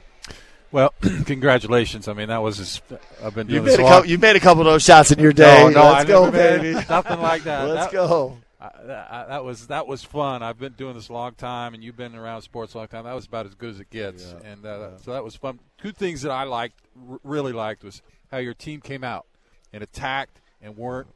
Well, 0.73 0.93
congratulations. 1.27 2.09
I 2.09 2.13
mean, 2.13 2.29
that 2.29 2.43
was 2.43 2.59
just, 2.59 2.83
I've 3.23 3.35
been 3.35 3.47
doing 3.47 3.63
you 3.63 3.71
made, 3.71 3.81
a 3.81 3.83
couple, 3.83 4.11
you 4.11 4.19
made 4.19 4.37
a 4.37 4.41
couple 4.41 4.63
of 4.63 4.67
those 4.67 4.83
shots 4.83 5.11
in 5.11 5.19
your 5.19 5.33
day. 5.33 5.63
No, 5.65 5.69
no, 5.71 5.85
Let's 5.85 6.05
I 6.05 6.09
go, 6.09 6.31
baby. 6.31 6.75
Nothing 6.89 7.21
like 7.21 7.45
that. 7.45 7.69
Let's 7.69 7.87
that, 7.87 7.93
go. 7.93 8.37
I, 8.61 8.71
that, 8.85 9.29
that, 9.29 9.45
was 9.45 9.67
that 9.69 9.87
was 9.87 10.03
fun. 10.03 10.43
I've 10.43 10.59
been 10.59 10.73
doing 10.73 10.95
this 10.95 11.09
a 11.09 11.13
long 11.13 11.35
time, 11.35 11.75
and 11.75 11.85
you've 11.85 11.97
been 11.97 12.15
around 12.15 12.43
sports 12.43 12.75
a 12.75 12.79
long 12.79 12.89
time. 12.89 13.05
That 13.05 13.15
was 13.15 13.27
about 13.27 13.47
as 13.47 13.55
good 13.55 13.71
as 13.71 13.81
it 13.81 13.91
gets, 13.91 14.35
yeah. 14.43 14.51
and 14.51 14.67
uh, 14.67 14.79
yeah. 14.79 14.97
so 15.03 15.13
that 15.13 15.23
was 15.23 15.37
fun. 15.37 15.61
Two 15.79 15.93
things 15.93 16.23
that 16.23 16.33
I 16.33 16.45
liked, 16.45 16.81
r- 17.09 17.21
really 17.23 17.53
liked, 17.53 17.85
was 17.85 18.03
how 18.31 18.39
your 18.39 18.55
team 18.55 18.81
came 18.81 19.05
out 19.05 19.27
and 19.73 19.83
attacked 19.83 20.41
and 20.63 20.77
weren't 20.77 21.09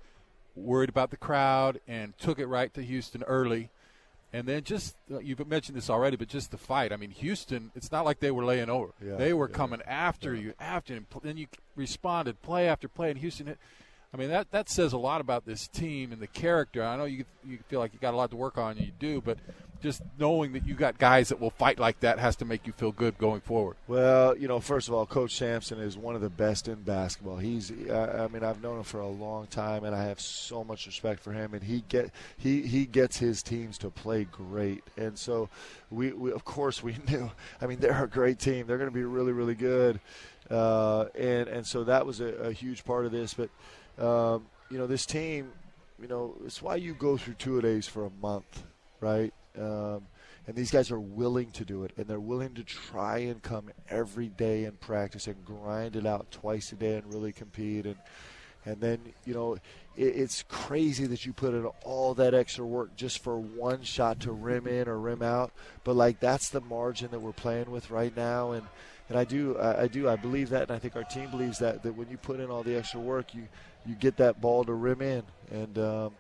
worried 0.54 0.90
about 0.90 1.10
the 1.10 1.16
crowd 1.16 1.80
and 1.88 2.16
took 2.18 2.38
it 2.38 2.46
right 2.46 2.72
to 2.74 2.82
Houston 2.82 3.22
early 3.22 3.70
and 4.32 4.46
then 4.46 4.62
just 4.62 4.96
uh, 5.12 5.18
you've 5.18 5.46
mentioned 5.46 5.76
this 5.76 5.90
already, 5.90 6.16
but 6.16 6.28
just 6.28 6.50
the 6.50 6.58
fight. 6.58 6.92
I 6.92 6.96
mean, 6.96 7.10
Houston. 7.10 7.70
It's 7.74 7.90
not 7.90 8.04
like 8.04 8.20
they 8.20 8.30
were 8.30 8.44
laying 8.44 8.70
over. 8.70 8.92
Yeah, 9.04 9.16
they 9.16 9.32
were 9.32 9.48
yeah, 9.48 9.56
coming 9.56 9.82
after 9.86 10.34
yeah. 10.34 10.42
you, 10.42 10.54
after, 10.60 10.94
and 10.94 11.06
then 11.22 11.36
you 11.36 11.46
responded 11.74 12.40
play 12.42 12.68
after 12.68 12.88
play. 12.88 13.10
And 13.10 13.18
Houston 13.18 13.46
hit. 13.46 13.58
I 14.12 14.16
mean, 14.16 14.30
that 14.30 14.50
that 14.50 14.68
says 14.68 14.92
a 14.92 14.98
lot 14.98 15.20
about 15.20 15.46
this 15.46 15.68
team 15.68 16.10
and 16.10 16.20
the 16.20 16.26
character. 16.26 16.82
I 16.82 16.96
know 16.96 17.04
you 17.04 17.24
you 17.46 17.58
feel 17.68 17.78
like 17.78 17.92
you 17.92 18.00
got 18.00 18.14
a 18.14 18.16
lot 18.16 18.30
to 18.30 18.36
work 18.36 18.58
on, 18.58 18.76
and 18.76 18.86
you 18.86 18.92
do, 18.98 19.20
but 19.20 19.38
just 19.80 20.02
knowing 20.18 20.52
that 20.52 20.66
you 20.66 20.74
got 20.74 20.98
guys 20.98 21.28
that 21.30 21.40
will 21.40 21.50
fight 21.50 21.78
like 21.78 22.00
that 22.00 22.18
has 22.18 22.36
to 22.36 22.44
make 22.44 22.66
you 22.66 22.72
feel 22.72 22.92
good 22.92 23.16
going 23.18 23.40
forward. 23.40 23.76
Well, 23.88 24.36
you 24.36 24.46
know, 24.46 24.60
first 24.60 24.88
of 24.88 24.94
all, 24.94 25.06
Coach 25.06 25.36
Sampson 25.36 25.80
is 25.80 25.96
one 25.96 26.14
of 26.14 26.20
the 26.20 26.28
best 26.28 26.68
in 26.68 26.82
basketball. 26.82 27.38
He's, 27.38 27.72
I 27.90 28.28
mean, 28.28 28.44
I've 28.44 28.62
known 28.62 28.78
him 28.78 28.84
for 28.84 29.00
a 29.00 29.08
long 29.08 29.46
time, 29.46 29.84
and 29.84 29.94
I 29.94 30.04
have 30.04 30.20
so 30.20 30.64
much 30.64 30.86
respect 30.86 31.20
for 31.22 31.32
him. 31.32 31.54
And 31.54 31.62
he 31.62 31.84
get 31.88 32.10
he 32.36 32.62
he 32.62 32.86
gets 32.86 33.18
his 33.18 33.42
teams 33.42 33.78
to 33.78 33.90
play 33.90 34.24
great, 34.24 34.84
and 34.96 35.18
so 35.18 35.48
we, 35.90 36.12
we 36.12 36.32
of 36.32 36.44
course 36.44 36.82
we 36.82 36.96
knew. 37.08 37.30
I 37.60 37.66
mean, 37.66 37.78
they're 37.78 38.04
a 38.04 38.08
great 38.08 38.38
team. 38.38 38.66
They're 38.66 38.78
going 38.78 38.90
to 38.90 38.94
be 38.94 39.04
really 39.04 39.32
really 39.32 39.54
good, 39.54 40.00
uh, 40.50 41.06
and 41.18 41.48
and 41.48 41.66
so 41.66 41.84
that 41.84 42.04
was 42.04 42.20
a, 42.20 42.26
a 42.26 42.52
huge 42.52 42.84
part 42.84 43.06
of 43.06 43.12
this. 43.12 43.34
But 43.34 43.50
um, 43.98 44.46
you 44.70 44.78
know, 44.78 44.86
this 44.86 45.06
team, 45.06 45.52
you 46.00 46.08
know, 46.08 46.36
it's 46.44 46.62
why 46.62 46.76
you 46.76 46.94
go 46.94 47.16
through 47.16 47.34
two 47.34 47.60
days 47.60 47.86
for 47.86 48.06
a 48.06 48.10
month, 48.22 48.62
right? 49.00 49.32
Um, 49.58 50.06
and 50.46 50.56
these 50.56 50.70
guys 50.70 50.90
are 50.90 51.00
willing 51.00 51.50
to 51.52 51.64
do 51.64 51.84
it, 51.84 51.92
and 51.96 52.06
they're 52.06 52.18
willing 52.18 52.54
to 52.54 52.64
try 52.64 53.18
and 53.18 53.42
come 53.42 53.70
every 53.88 54.28
day 54.28 54.64
and 54.64 54.80
practice 54.80 55.26
and 55.26 55.44
grind 55.44 55.96
it 55.96 56.06
out 56.06 56.30
twice 56.30 56.72
a 56.72 56.76
day 56.76 56.96
and 56.96 57.12
really 57.12 57.32
compete. 57.32 57.86
And 57.86 57.96
and 58.64 58.80
then 58.80 59.00
you 59.24 59.34
know 59.34 59.58
it's 59.96 60.44
crazy 60.48 61.06
that 61.06 61.26
you 61.26 61.32
put 61.32 61.52
in 61.52 61.66
all 61.84 62.14
that 62.14 62.32
extra 62.32 62.64
work 62.64 62.96
just 62.96 63.22
for 63.22 63.38
one 63.38 63.82
shot 63.82 64.20
to 64.20 64.32
rim 64.32 64.66
in 64.66 64.88
or 64.88 64.98
rim 64.98 65.22
out. 65.22 65.52
But 65.84 65.96
like 65.96 66.20
that's 66.20 66.48
the 66.48 66.60
margin 66.60 67.10
that 67.10 67.20
we're 67.20 67.32
playing 67.32 67.70
with 67.70 67.90
right 67.90 68.16
now, 68.16 68.52
and 68.52 68.66
and 69.08 69.18
I 69.18 69.24
do 69.24 69.58
I, 69.58 69.82
I 69.82 69.86
do 69.88 70.08
I 70.08 70.16
believe 70.16 70.50
that, 70.50 70.62
and 70.62 70.72
I 70.72 70.78
think 70.78 70.96
our 70.96 71.04
team 71.04 71.30
believes 71.30 71.58
that 71.58 71.82
that 71.82 71.96
when 71.96 72.08
you 72.08 72.16
put 72.16 72.40
in 72.40 72.50
all 72.50 72.62
the 72.62 72.76
extra 72.76 73.00
work, 73.00 73.34
you 73.34 73.48
you 73.86 73.94
get 73.94 74.16
that 74.18 74.40
ball 74.40 74.64
to 74.64 74.72
rim 74.74 75.00
in, 75.00 75.22
and 75.50 75.78
um, 75.78 76.12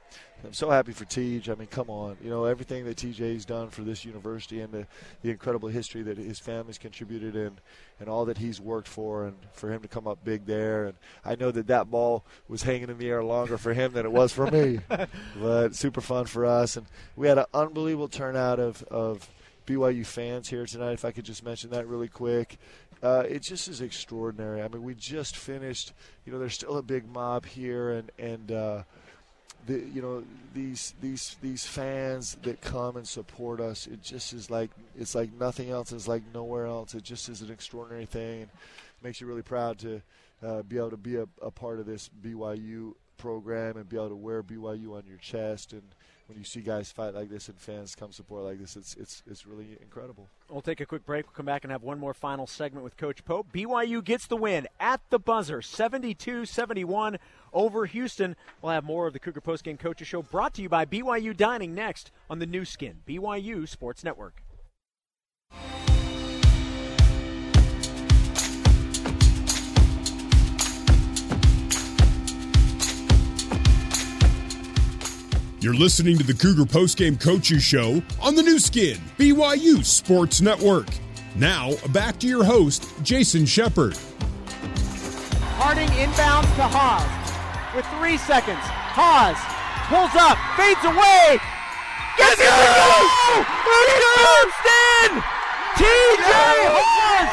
I'm 0.44 0.52
so 0.54 0.70
happy 0.70 0.92
for 0.92 1.04
Tej. 1.04 1.42
I 1.48 1.54
mean, 1.54 1.68
come 1.68 1.90
on, 1.90 2.16
you 2.22 2.30
know 2.30 2.44
everything 2.44 2.84
that 2.86 2.96
TJ's 2.96 3.44
done 3.44 3.68
for 3.68 3.82
this 3.82 4.04
university 4.04 4.60
and 4.60 4.72
the, 4.72 4.86
the 5.22 5.30
incredible 5.30 5.68
history 5.68 6.02
that 6.02 6.16
his 6.16 6.38
family's 6.38 6.78
contributed 6.78 7.36
and 7.36 7.60
and 7.98 8.08
all 8.08 8.24
that 8.24 8.38
he's 8.38 8.60
worked 8.60 8.88
for, 8.88 9.26
and 9.26 9.36
for 9.52 9.70
him 9.70 9.82
to 9.82 9.88
come 9.88 10.06
up 10.06 10.24
big 10.24 10.46
there. 10.46 10.86
And 10.86 10.94
I 11.24 11.34
know 11.34 11.50
that 11.50 11.66
that 11.66 11.90
ball 11.90 12.24
was 12.48 12.62
hanging 12.62 12.88
in 12.88 12.98
the 12.98 13.10
air 13.10 13.22
longer 13.22 13.58
for 13.60 13.72
him 13.72 13.92
than 13.92 14.04
it 14.04 14.12
was 14.12 14.32
for 14.32 14.50
me, 14.50 14.80
but 15.40 15.74
super 15.74 16.00
fun 16.00 16.26
for 16.26 16.44
us. 16.44 16.76
And 16.76 16.86
we 17.16 17.28
had 17.28 17.38
an 17.38 17.46
unbelievable 17.54 18.08
turnout 18.08 18.58
of 18.58 18.82
of 18.84 19.28
BYU 19.66 20.04
fans 20.04 20.48
here 20.48 20.66
tonight. 20.66 20.92
If 20.92 21.04
I 21.04 21.12
could 21.12 21.24
just 21.24 21.44
mention 21.44 21.70
that 21.70 21.86
really 21.86 22.08
quick, 22.08 22.58
uh, 23.02 23.24
it 23.28 23.42
just 23.42 23.68
is 23.68 23.80
extraordinary. 23.80 24.62
I 24.62 24.68
mean, 24.68 24.82
we 24.82 24.94
just 24.94 25.36
finished. 25.36 25.92
You 26.24 26.32
know, 26.32 26.38
there's 26.38 26.54
still 26.54 26.76
a 26.76 26.82
big 26.82 27.08
mob 27.08 27.46
here, 27.46 27.92
and 27.92 28.10
and 28.18 28.52
uh, 28.52 28.82
the 29.66 29.78
you 29.78 30.02
know 30.02 30.24
these 30.54 30.94
these 31.00 31.36
these 31.40 31.66
fans 31.66 32.36
that 32.42 32.60
come 32.60 32.96
and 32.96 33.06
support 33.06 33.60
us. 33.60 33.86
It 33.86 34.02
just 34.02 34.32
is 34.32 34.50
like 34.50 34.70
it's 34.98 35.14
like 35.14 35.32
nothing 35.32 35.70
else. 35.70 35.92
It's 35.92 36.08
like 36.08 36.22
nowhere 36.34 36.66
else. 36.66 36.94
It 36.94 37.04
just 37.04 37.28
is 37.28 37.42
an 37.42 37.50
extraordinary 37.50 38.06
thing, 38.06 38.42
and 38.42 38.50
makes 39.02 39.20
you 39.20 39.26
really 39.26 39.42
proud 39.42 39.78
to 39.78 40.02
uh, 40.42 40.62
be 40.62 40.76
able 40.76 40.90
to 40.90 40.96
be 40.96 41.16
a, 41.16 41.26
a 41.42 41.50
part 41.50 41.80
of 41.80 41.86
this 41.86 42.10
BYU 42.22 42.94
program 43.20 43.76
and 43.76 43.88
be 43.88 43.96
able 43.96 44.08
to 44.08 44.16
wear 44.16 44.42
BYU 44.42 44.96
on 44.96 45.04
your 45.06 45.18
chest 45.18 45.72
and 45.72 45.82
when 46.30 46.38
you 46.38 46.44
see 46.44 46.60
guys 46.60 46.92
fight 46.92 47.12
like 47.12 47.28
this 47.28 47.48
and 47.48 47.58
fans 47.58 47.96
come 47.96 48.12
support 48.12 48.44
like 48.44 48.60
this, 48.60 48.76
it's 48.76 48.94
it's 48.94 49.20
it's 49.28 49.46
really 49.48 49.76
incredible. 49.82 50.28
We'll 50.48 50.60
take 50.60 50.80
a 50.80 50.86
quick 50.86 51.04
break. 51.04 51.26
We'll 51.26 51.34
come 51.34 51.46
back 51.46 51.64
and 51.64 51.72
have 51.72 51.82
one 51.82 51.98
more 51.98 52.14
final 52.14 52.46
segment 52.46 52.84
with 52.84 52.96
Coach 52.96 53.24
Pope. 53.24 53.48
BYU 53.52 54.02
gets 54.04 54.28
the 54.28 54.36
win 54.36 54.68
at 54.78 55.00
the 55.10 55.18
buzzer, 55.18 55.60
72-71 55.60 57.18
over 57.52 57.86
Houston. 57.86 58.36
We'll 58.62 58.72
have 58.72 58.84
more 58.84 59.08
of 59.08 59.12
the 59.12 59.18
Cougar 59.18 59.40
Postgame 59.40 59.76
Coaches 59.76 60.06
Show 60.06 60.22
brought 60.22 60.54
to 60.54 60.62
you 60.62 60.68
by 60.68 60.84
BYU 60.84 61.36
Dining 61.36 61.74
next 61.74 62.12
on 62.30 62.38
the 62.38 62.46
Nu 62.46 62.64
Skin, 62.64 62.98
BYU 63.08 63.68
Sports 63.68 64.04
Network. 64.04 64.44
You're 75.62 75.74
listening 75.74 76.16
to 76.16 76.24
the 76.24 76.32
Cougar 76.32 76.64
Postgame 76.64 77.20
Coaches 77.20 77.62
Show 77.62 78.02
on 78.22 78.34
the 78.34 78.42
Nu 78.42 78.58
Skin, 78.58 78.96
BYU 79.18 79.84
Sports 79.84 80.40
Network. 80.40 80.86
Now, 81.36 81.74
back 81.90 82.18
to 82.20 82.26
your 82.26 82.42
host, 82.44 82.88
Jason 83.02 83.44
Shepard. 83.44 83.94
Harding 85.60 85.88
inbounds 85.88 86.48
to 86.56 86.64
Haws 86.64 87.76
with 87.76 87.84
three 88.00 88.16
seconds. 88.16 88.56
Haws 88.64 89.36
pulls 89.92 90.16
up, 90.16 90.40
fades 90.56 90.80
away. 90.80 91.36
Gets 92.16 92.40
it! 92.40 92.48
Houston! 94.00 95.20
TJ 95.76 96.24
Haws 96.72 97.28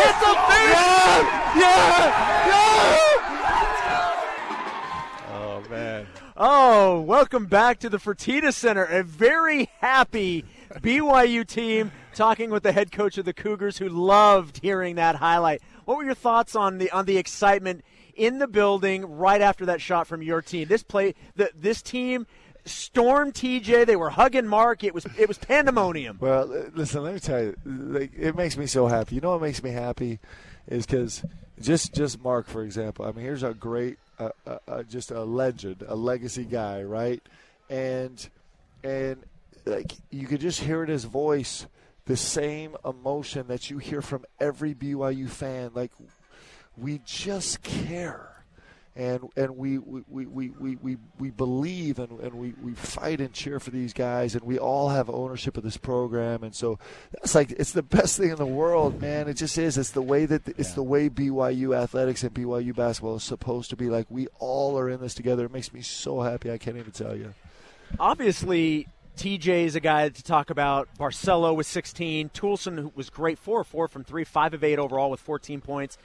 hits 0.00 0.22
a 0.24 0.32
face! 0.48 0.72
Yeah! 1.60 2.08
Yeah! 2.48 3.15
Oh, 6.38 7.00
welcome 7.00 7.46
back 7.46 7.78
to 7.78 7.88
the 7.88 7.96
Fertitta 7.96 8.52
Center. 8.52 8.84
A 8.84 9.02
very 9.02 9.70
happy 9.78 10.44
BYU 10.70 11.46
team 11.46 11.92
talking 12.14 12.50
with 12.50 12.62
the 12.62 12.72
head 12.72 12.92
coach 12.92 13.16
of 13.16 13.24
the 13.24 13.32
Cougars 13.32 13.78
who 13.78 13.88
loved 13.88 14.58
hearing 14.58 14.96
that 14.96 15.16
highlight. 15.16 15.62
What 15.86 15.96
were 15.96 16.04
your 16.04 16.12
thoughts 16.12 16.54
on 16.54 16.76
the 16.76 16.90
on 16.90 17.06
the 17.06 17.16
excitement 17.16 17.86
in 18.14 18.38
the 18.38 18.46
building 18.46 19.06
right 19.06 19.40
after 19.40 19.64
that 19.64 19.80
shot 19.80 20.06
from 20.06 20.20
your 20.20 20.42
team? 20.42 20.68
This 20.68 20.82
play 20.82 21.14
the, 21.36 21.50
this 21.54 21.80
team 21.80 22.26
stormed 22.66 23.32
TJ. 23.32 23.86
They 23.86 23.96
were 23.96 24.10
hugging 24.10 24.46
Mark. 24.46 24.84
It 24.84 24.92
was 24.92 25.06
it 25.18 25.28
was 25.28 25.38
pandemonium. 25.38 26.18
Well, 26.20 26.44
listen, 26.74 27.02
let 27.02 27.14
me 27.14 27.20
tell 27.20 27.44
you, 27.44 27.56
like, 27.64 28.12
it 28.14 28.36
makes 28.36 28.58
me 28.58 28.66
so 28.66 28.88
happy. 28.88 29.14
You 29.14 29.22
know 29.22 29.30
what 29.30 29.40
makes 29.40 29.62
me 29.62 29.70
happy 29.70 30.18
is 30.68 30.84
because 30.84 31.24
just 31.62 31.94
just 31.94 32.22
Mark, 32.22 32.46
for 32.46 32.62
example. 32.62 33.06
I 33.06 33.12
mean, 33.12 33.24
here's 33.24 33.42
a 33.42 33.54
great, 33.54 33.98
uh, 34.18 34.30
uh, 34.66 34.82
just 34.84 35.10
a 35.10 35.22
legend, 35.22 35.84
a 35.86 35.94
legacy 35.94 36.44
guy, 36.44 36.82
right? 36.82 37.22
And 37.68 38.28
and 38.82 39.22
like 39.64 39.92
you 40.10 40.26
could 40.26 40.40
just 40.40 40.60
hear 40.60 40.82
in 40.82 40.88
his 40.88 41.04
voice 41.04 41.66
the 42.06 42.16
same 42.16 42.76
emotion 42.84 43.48
that 43.48 43.68
you 43.70 43.78
hear 43.78 44.00
from 44.00 44.24
every 44.40 44.74
BYU 44.74 45.28
fan. 45.28 45.72
Like 45.74 45.92
we 46.76 47.00
just 47.04 47.62
care. 47.62 48.35
And, 48.96 49.28
and 49.36 49.58
we, 49.58 49.76
we, 49.76 50.02
we, 50.08 50.26
we, 50.50 50.76
we, 50.76 50.96
we 51.18 51.30
believe 51.30 51.98
and, 51.98 52.18
and 52.18 52.32
we, 52.34 52.54
we 52.62 52.72
fight 52.72 53.20
and 53.20 53.30
cheer 53.30 53.60
for 53.60 53.70
these 53.70 53.92
guys 53.92 54.34
and 54.34 54.42
we 54.42 54.58
all 54.58 54.88
have 54.88 55.10
ownership 55.10 55.58
of 55.58 55.62
this 55.64 55.76
program. 55.76 56.42
And 56.42 56.54
so 56.54 56.78
it's 57.22 57.34
like 57.34 57.50
it's 57.52 57.72
the 57.72 57.82
best 57.82 58.16
thing 58.16 58.30
in 58.30 58.36
the 58.36 58.46
world 58.46 59.02
man. 59.02 59.28
It 59.28 59.34
just 59.34 59.58
is. 59.58 59.76
It's 59.76 59.90
the 59.90 60.00
way 60.00 60.24
that 60.24 60.48
it's 60.48 60.72
the 60.72 60.82
way 60.82 61.10
BYU 61.10 61.76
athletics 61.76 62.22
and 62.22 62.32
BYU 62.32 62.74
basketball 62.74 63.16
is 63.16 63.22
supposed 63.24 63.68
to 63.70 63.76
be. 63.76 63.90
Like 63.90 64.06
we 64.08 64.28
all 64.38 64.78
are 64.78 64.88
in 64.88 65.00
this 65.00 65.12
together. 65.12 65.44
It 65.44 65.52
makes 65.52 65.74
me 65.74 65.82
so 65.82 66.22
happy. 66.22 66.50
I 66.50 66.56
can't 66.56 66.78
even 66.78 66.92
tell 66.92 67.14
you. 67.14 67.34
Obviously, 68.00 68.88
TJ 69.16 69.64
is 69.64 69.76
a 69.76 69.80
guy 69.80 70.08
to 70.08 70.22
talk 70.22 70.50
about. 70.50 70.88
Barcello 70.98 71.54
was 71.54 71.66
16. 71.66 72.30
Toolson 72.30 72.94
was 72.94 73.10
great, 73.10 73.38
4 73.38 73.64
4 73.64 73.88
from 73.88 74.04
3, 74.04 74.24
5 74.24 74.54
of 74.54 74.64
8 74.64 74.78
overall 74.78 75.10
with 75.10 75.20
14 75.20 75.60
points. 75.60 75.96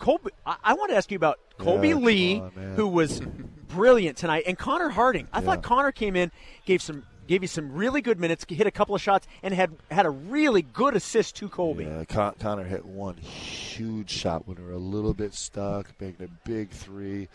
Kolby, 0.00 0.28
I, 0.44 0.56
I 0.62 0.74
want 0.74 0.90
to 0.90 0.96
ask 0.96 1.10
you 1.10 1.16
about 1.16 1.38
Kolby 1.58 1.90
Yeah, 1.90 1.94
Lee, 1.96 2.40
on, 2.40 2.50
who 2.76 2.86
was 2.86 3.20
brilliant 3.68 4.16
tonight, 4.16 4.44
and 4.46 4.58
Connor 4.58 4.88
Harding. 4.90 5.28
I 5.32 5.38
Yeah. 5.38 5.44
thought 5.46 5.62
Connor 5.62 5.92
came 5.92 6.16
in, 6.16 6.30
gave 6.64 6.82
some. 6.82 7.04
Gave 7.28 7.42
you 7.42 7.48
some 7.48 7.72
really 7.72 8.02
good 8.02 8.20
minutes, 8.20 8.46
hit 8.48 8.68
a 8.68 8.70
couple 8.70 8.94
of 8.94 9.02
shots, 9.02 9.26
and 9.42 9.52
had 9.52 9.72
had 9.90 10.06
a 10.06 10.10
really 10.10 10.62
good 10.62 10.94
assist 10.94 11.34
to 11.38 11.48
Kolby. 11.48 11.82
Yeah, 11.84 12.04
Con- 12.04 12.36
Connor 12.38 12.62
hit 12.62 12.84
one 12.86 13.16
huge 13.16 14.10
shot 14.10 14.46
when 14.46 14.58
we 14.58 14.62
were 14.62 14.70
a 14.70 14.78
little 14.78 15.12
bit 15.12 15.34
stuck, 15.34 15.88
making 16.00 16.24
a 16.24 16.48
big 16.48 16.70
three. 16.70 17.26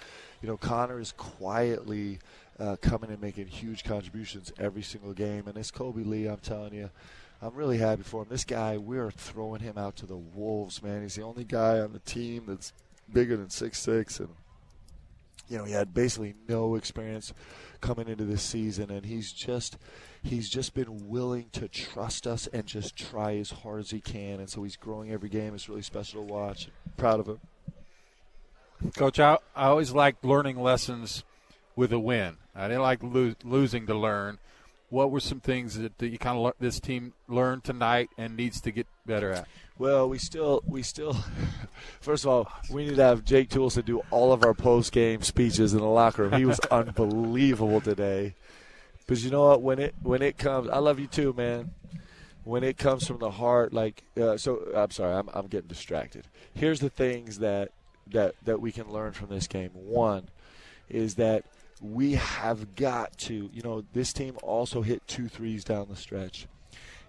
You 0.42 0.48
know, 0.48 0.56
Connor 0.56 1.02
is 1.02 1.12
quietly 1.18 2.20
uh, 2.58 2.78
coming 2.82 3.10
and 3.12 3.20
making 3.20 3.48
huge 3.48 3.84
contributions 3.84 4.54
every 4.58 4.82
single 4.82 5.12
game. 5.12 5.50
And 5.50 5.58
it's 5.58 5.72
Kolby 5.72 6.06
Lee, 6.06 6.26
I'm 6.28 6.38
telling 6.38 6.74
you, 6.74 6.90
I'm 7.42 7.56
really 7.56 7.78
happy 7.78 8.04
for 8.04 8.22
him. 8.22 8.30
This 8.30 8.46
guy, 8.46 8.78
we're 8.78 9.10
throwing 9.10 9.62
him 9.62 9.78
out 9.78 9.96
to 9.98 10.06
the 10.06 10.18
wolves, 10.18 10.84
man. 10.84 11.02
He's 11.02 11.16
the 11.16 11.24
only 11.24 11.44
guy 11.44 11.80
on 11.80 11.92
the 11.92 12.00
team 12.00 12.44
that's 12.48 12.72
bigger 13.12 13.36
than 13.36 13.50
six 13.50 13.80
six, 13.80 14.20
and 14.20 14.30
you 15.50 15.58
know 15.58 15.66
he 15.66 15.74
had 15.74 15.94
basically 15.94 16.36
no 16.48 16.76
experience 16.76 17.34
coming 17.82 18.08
into 18.08 18.26
this 18.26 18.44
season, 18.44 18.92
and 18.92 19.06
he's 19.06 19.32
just 19.32 19.78
he's 20.22 20.50
just 20.50 20.76
been 20.76 21.10
willing 21.10 21.48
to 21.54 21.68
trust 21.68 22.28
us 22.28 22.48
and 22.48 22.68
just 22.68 22.96
try 22.96 23.36
as 23.38 23.50
hard 23.50 23.80
as 23.80 23.90
he 23.90 24.02
can, 24.02 24.40
and 24.40 24.50
so 24.50 24.62
he's 24.62 24.76
growing 24.76 25.12
every 25.12 25.30
game. 25.30 25.56
It's 25.56 25.68
really 25.68 25.82
special 25.82 26.22
to 26.22 26.32
watch. 26.32 26.70
Proud 26.98 27.20
of 27.20 27.28
him. 27.28 27.40
Coach, 28.96 29.20
I, 29.20 29.38
I 29.56 29.68
always 29.68 29.92
liked 29.92 30.24
learning 30.24 30.60
lessons 30.60 31.24
with 31.76 31.92
a 31.92 32.00
win. 32.00 32.38
I 32.56 32.68
didn't 32.68 32.84
like 32.84 33.02
lo- 33.02 33.36
losing 33.44 33.88
to 33.88 33.96
learn. 33.96 34.40
What 34.92 35.10
were 35.10 35.22
some 35.22 35.40
things 35.40 35.80
that, 35.80 35.98
that 36.00 36.10
you 36.10 36.18
kind 36.18 36.38
of 36.38 36.44
le- 36.44 36.54
this 36.60 36.82
team 36.82 37.14
learned 37.30 37.64
tonight 37.64 38.10
and 38.18 38.36
needs 38.36 38.60
to 38.62 38.72
get 38.72 38.88
better 39.06 39.32
at? 39.32 39.48
Well, 39.78 40.10
we 40.10 40.18
still, 40.18 40.62
we 40.68 40.84
still. 40.84 41.16
First 42.02 42.26
of 42.26 42.30
all, 42.30 42.52
we 42.70 42.86
need 42.86 42.98
to 42.98 43.04
have 43.04 43.24
Jake 43.24 43.50
Toolson 43.50 43.86
do 43.86 44.02
all 44.12 44.34
of 44.34 44.44
our 44.44 44.54
post 44.54 44.92
game 44.92 45.22
speeches 45.22 45.74
in 45.74 45.80
the 45.80 45.86
locker 45.86 46.24
room. 46.24 46.34
He 46.34 46.46
was 46.46 46.60
unbelievable 46.72 47.80
today. 47.80 48.36
But 49.08 49.20
you 49.20 49.32
know 49.32 49.48
what? 49.48 49.62
When 49.62 49.80
it 49.80 49.96
when 50.04 50.22
it 50.22 50.38
comes, 50.38 50.70
I 50.70 50.80
love 50.80 51.00
you 51.00 51.08
too, 51.08 51.34
man. 51.34 51.72
When 52.44 52.64
it 52.64 52.78
comes 52.78 53.08
from 53.08 53.20
the 53.20 53.32
heart, 53.32 53.74
like 53.74 54.04
uh, 54.20 54.36
so. 54.36 54.72
I'm 54.76 54.92
sorry, 54.92 55.16
I'm 55.16 55.30
I'm 55.34 55.48
getting 55.48 55.70
distracted. 55.70 56.28
Here's 56.54 56.82
the 56.82 56.90
things 56.90 57.40
that 57.40 57.72
that 58.08 58.36
that 58.44 58.60
we 58.60 58.72
can 58.72 58.92
learn 58.92 59.14
from 59.14 59.30
this 59.30 59.48
game. 59.48 59.72
One 59.74 60.28
is 60.90 61.16
that 61.16 61.46
we 61.82 62.14
have 62.14 62.76
got 62.76 63.18
to, 63.18 63.50
you 63.52 63.62
know, 63.62 63.84
this 63.94 64.14
team 64.14 64.38
also 64.44 64.82
hit 64.82 65.06
two 65.08 65.28
threes 65.28 65.64
down 65.64 65.88
the 65.90 65.96
stretch 65.96 66.48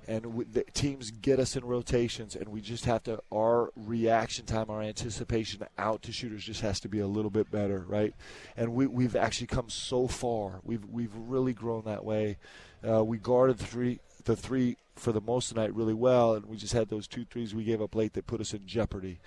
and 0.08 0.26
we, 0.34 0.44
the 0.44 0.64
teams 0.74 1.10
get 1.10 1.38
us 1.38 1.56
in 1.56 1.64
rotations, 1.64 2.34
and 2.34 2.48
we 2.48 2.60
just 2.60 2.84
have 2.86 3.02
to 3.04 3.20
our 3.32 3.70
reaction 3.76 4.44
time, 4.44 4.68
our 4.68 4.82
anticipation 4.82 5.64
out 5.78 6.02
to 6.02 6.12
shooters 6.12 6.44
just 6.44 6.60
has 6.60 6.80
to 6.80 6.88
be 6.88 6.98
a 6.98 7.06
little 7.06 7.30
bit 7.30 7.50
better, 7.50 7.84
right? 7.86 8.14
And 8.56 8.74
we, 8.74 8.86
we've 8.86 9.14
actually 9.14 9.46
come 9.46 9.70
so 9.70 10.08
far. 10.08 10.60
We've 10.64 10.84
we've 10.86 11.14
really 11.14 11.52
grown 11.52 11.84
that 11.84 12.04
way. 12.04 12.38
Uh, 12.86 13.04
we 13.04 13.18
guarded 13.18 13.58
three 13.58 14.00
the 14.24 14.36
three 14.36 14.76
for 14.96 15.12
the 15.12 15.20
most 15.20 15.48
tonight 15.48 15.74
really 15.74 15.94
well, 15.94 16.34
and 16.34 16.46
we 16.46 16.56
just 16.56 16.72
had 16.72 16.88
those 16.88 17.06
two 17.06 17.24
threes 17.24 17.54
we 17.54 17.64
gave 17.64 17.80
up 17.80 17.94
late 17.94 18.12
that 18.14 18.26
put 18.26 18.40
us 18.40 18.52
in 18.52 18.66
jeopardy. 18.66 19.20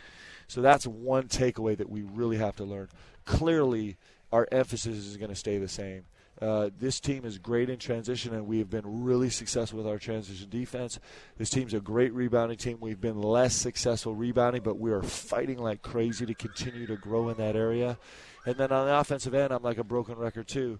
So 0.48 0.62
that's 0.62 0.86
one 0.86 1.28
takeaway 1.28 1.76
that 1.78 1.90
we 1.90 2.02
really 2.02 2.38
have 2.38 2.56
to 2.58 2.64
learn. 2.64 2.90
Clearly, 3.24 3.98
our 4.36 4.48
emphasis 4.52 4.98
is 4.98 5.16
going 5.16 5.30
to 5.30 5.36
stay 5.36 5.58
the 5.58 5.68
same. 5.68 6.04
Uh, 6.42 6.70
this 6.78 7.00
team 7.00 7.24
is 7.24 7.38
great 7.38 7.70
in 7.70 7.80
transition, 7.80 8.34
and 8.34 8.46
we 8.46 8.60
have 8.60 8.70
been 8.70 9.04
really 9.04 9.30
successful 9.30 9.78
with 9.78 9.88
our 9.88 9.98
transition 9.98 10.50
defense. 10.50 11.00
This 11.38 11.50
team's 11.50 11.74
a 11.74 11.80
great 11.80 12.14
rebounding 12.14 12.58
team. 12.58 12.80
We've 12.82 13.00
been 13.00 13.22
less 13.22 13.56
successful 13.56 14.14
rebounding, 14.14 14.62
but 14.62 14.78
we 14.78 14.92
are 14.92 15.02
fighting 15.02 15.58
like 15.58 15.82
crazy 15.82 16.26
to 16.26 16.34
continue 16.34 16.86
to 16.88 16.98
grow 16.98 17.30
in 17.30 17.38
that 17.38 17.56
area. 17.56 17.98
And 18.46 18.58
then 18.58 18.74
on 18.74 18.88
the 18.88 19.00
offensive 19.00 19.34
end, 19.34 19.54
I'm 19.54 19.64
like 19.64 19.78
a 19.78 19.86
broken 19.86 20.16
record 20.16 20.50
too. 20.50 20.80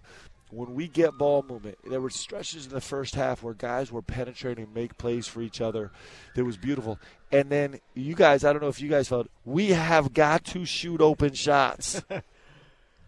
When 0.50 0.74
we 0.74 0.88
get 0.88 1.16
ball 1.16 1.42
movement, 1.48 1.78
there 1.88 2.02
were 2.02 2.10
stretches 2.10 2.66
in 2.66 2.72
the 2.72 2.80
first 2.82 3.14
half 3.14 3.42
where 3.42 3.54
guys 3.54 3.90
were 3.90 4.02
penetrating, 4.02 4.72
make 4.74 4.98
plays 4.98 5.26
for 5.26 5.40
each 5.40 5.62
other. 5.62 5.90
That 6.34 6.44
was 6.44 6.58
beautiful. 6.58 7.00
And 7.32 7.48
then 7.48 7.80
you 7.94 8.14
guys, 8.14 8.44
I 8.44 8.52
don't 8.52 8.62
know 8.62 8.68
if 8.68 8.80
you 8.80 8.90
guys 8.90 9.08
felt, 9.08 9.28
we 9.44 9.70
have 9.70 10.12
got 10.12 10.44
to 10.44 10.66
shoot 10.66 11.00
open 11.00 11.32
shots. 11.32 12.02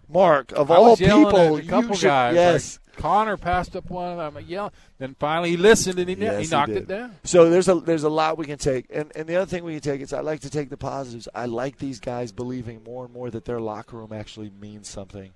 Mark, 0.08 0.52
of 0.52 0.70
all 0.70 0.96
people, 0.96 1.56
at 1.58 1.64
a 1.64 1.66
couple 1.66 1.90
you 1.90 1.96
should, 1.96 2.06
guys. 2.06 2.34
yes. 2.34 2.78
like 2.86 2.96
Connor 2.96 3.36
passed 3.36 3.76
up 3.76 3.88
one. 3.90 4.18
I'm 4.18 4.36
yelling. 4.46 4.72
Then 4.98 5.14
finally 5.20 5.50
he 5.50 5.56
listened 5.56 5.98
and 6.00 6.08
he, 6.08 6.16
Yes, 6.16 6.38
he 6.38 6.44
he 6.46 6.50
knocked 6.50 6.68
did. 6.72 6.78
it 6.78 6.88
down. 6.88 7.14
So 7.24 7.48
there's 7.48 7.68
a 7.68 7.76
there's 7.76 8.02
a 8.02 8.08
lot 8.08 8.36
we 8.38 8.46
can 8.46 8.58
take, 8.58 8.86
and 8.90 9.12
and 9.14 9.28
the 9.28 9.36
other 9.36 9.46
thing 9.46 9.62
we 9.64 9.74
can 9.74 9.80
take 9.82 10.00
is 10.00 10.12
I 10.12 10.20
like 10.20 10.40
to 10.40 10.50
take 10.50 10.68
the 10.70 10.76
positives. 10.76 11.28
I 11.34 11.46
like 11.46 11.78
these 11.78 12.00
guys 12.00 12.32
believing 12.32 12.82
more 12.82 13.04
and 13.04 13.14
more 13.14 13.30
that 13.30 13.44
their 13.44 13.60
locker 13.60 13.96
room 13.98 14.12
actually 14.12 14.50
means 14.60 14.88
something. 14.88 15.32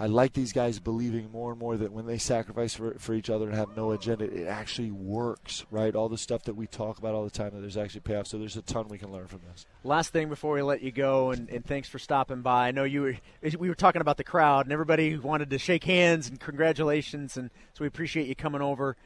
I 0.00 0.06
like 0.06 0.32
these 0.32 0.52
guys 0.52 0.78
believing 0.78 1.32
more 1.32 1.50
and 1.50 1.60
more 1.60 1.76
that 1.76 1.90
when 1.90 2.06
they 2.06 2.18
sacrifice 2.18 2.72
for, 2.72 2.94
for 3.00 3.14
each 3.14 3.28
other 3.28 3.46
and 3.46 3.54
have 3.56 3.76
no 3.76 3.90
agenda, 3.90 4.26
it 4.26 4.46
actually 4.46 4.92
works, 4.92 5.66
right? 5.72 5.92
All 5.92 6.08
the 6.08 6.16
stuff 6.16 6.44
that 6.44 6.54
we 6.54 6.68
talk 6.68 6.98
about 6.98 7.16
all 7.16 7.24
the 7.24 7.30
time, 7.30 7.50
that 7.52 7.60
there's 7.60 7.76
actually 7.76 8.02
payoff. 8.02 8.28
So 8.28 8.38
there's 8.38 8.56
a 8.56 8.62
ton 8.62 8.86
we 8.88 8.98
can 8.98 9.10
learn 9.10 9.26
from 9.26 9.40
this. 9.50 9.66
Last 9.82 10.12
thing 10.12 10.28
before 10.28 10.54
we 10.54 10.62
let 10.62 10.82
you 10.82 10.92
go, 10.92 11.32
and, 11.32 11.48
and 11.50 11.66
thanks 11.66 11.88
for 11.88 11.98
stopping 11.98 12.42
by. 12.42 12.68
I 12.68 12.70
know 12.70 12.84
you 12.84 13.00
were 13.00 13.16
we 13.58 13.68
were 13.68 13.74
talking 13.74 14.00
about 14.00 14.18
the 14.18 14.24
crowd, 14.24 14.66
and 14.66 14.72
everybody 14.72 15.16
wanted 15.16 15.50
to 15.50 15.58
shake 15.58 15.82
hands 15.82 16.28
and 16.28 16.38
congratulations, 16.38 17.36
and 17.36 17.50
so 17.72 17.82
we 17.82 17.88
appreciate 17.88 18.28
you 18.28 18.36
coming 18.36 18.62
over. 18.62 18.96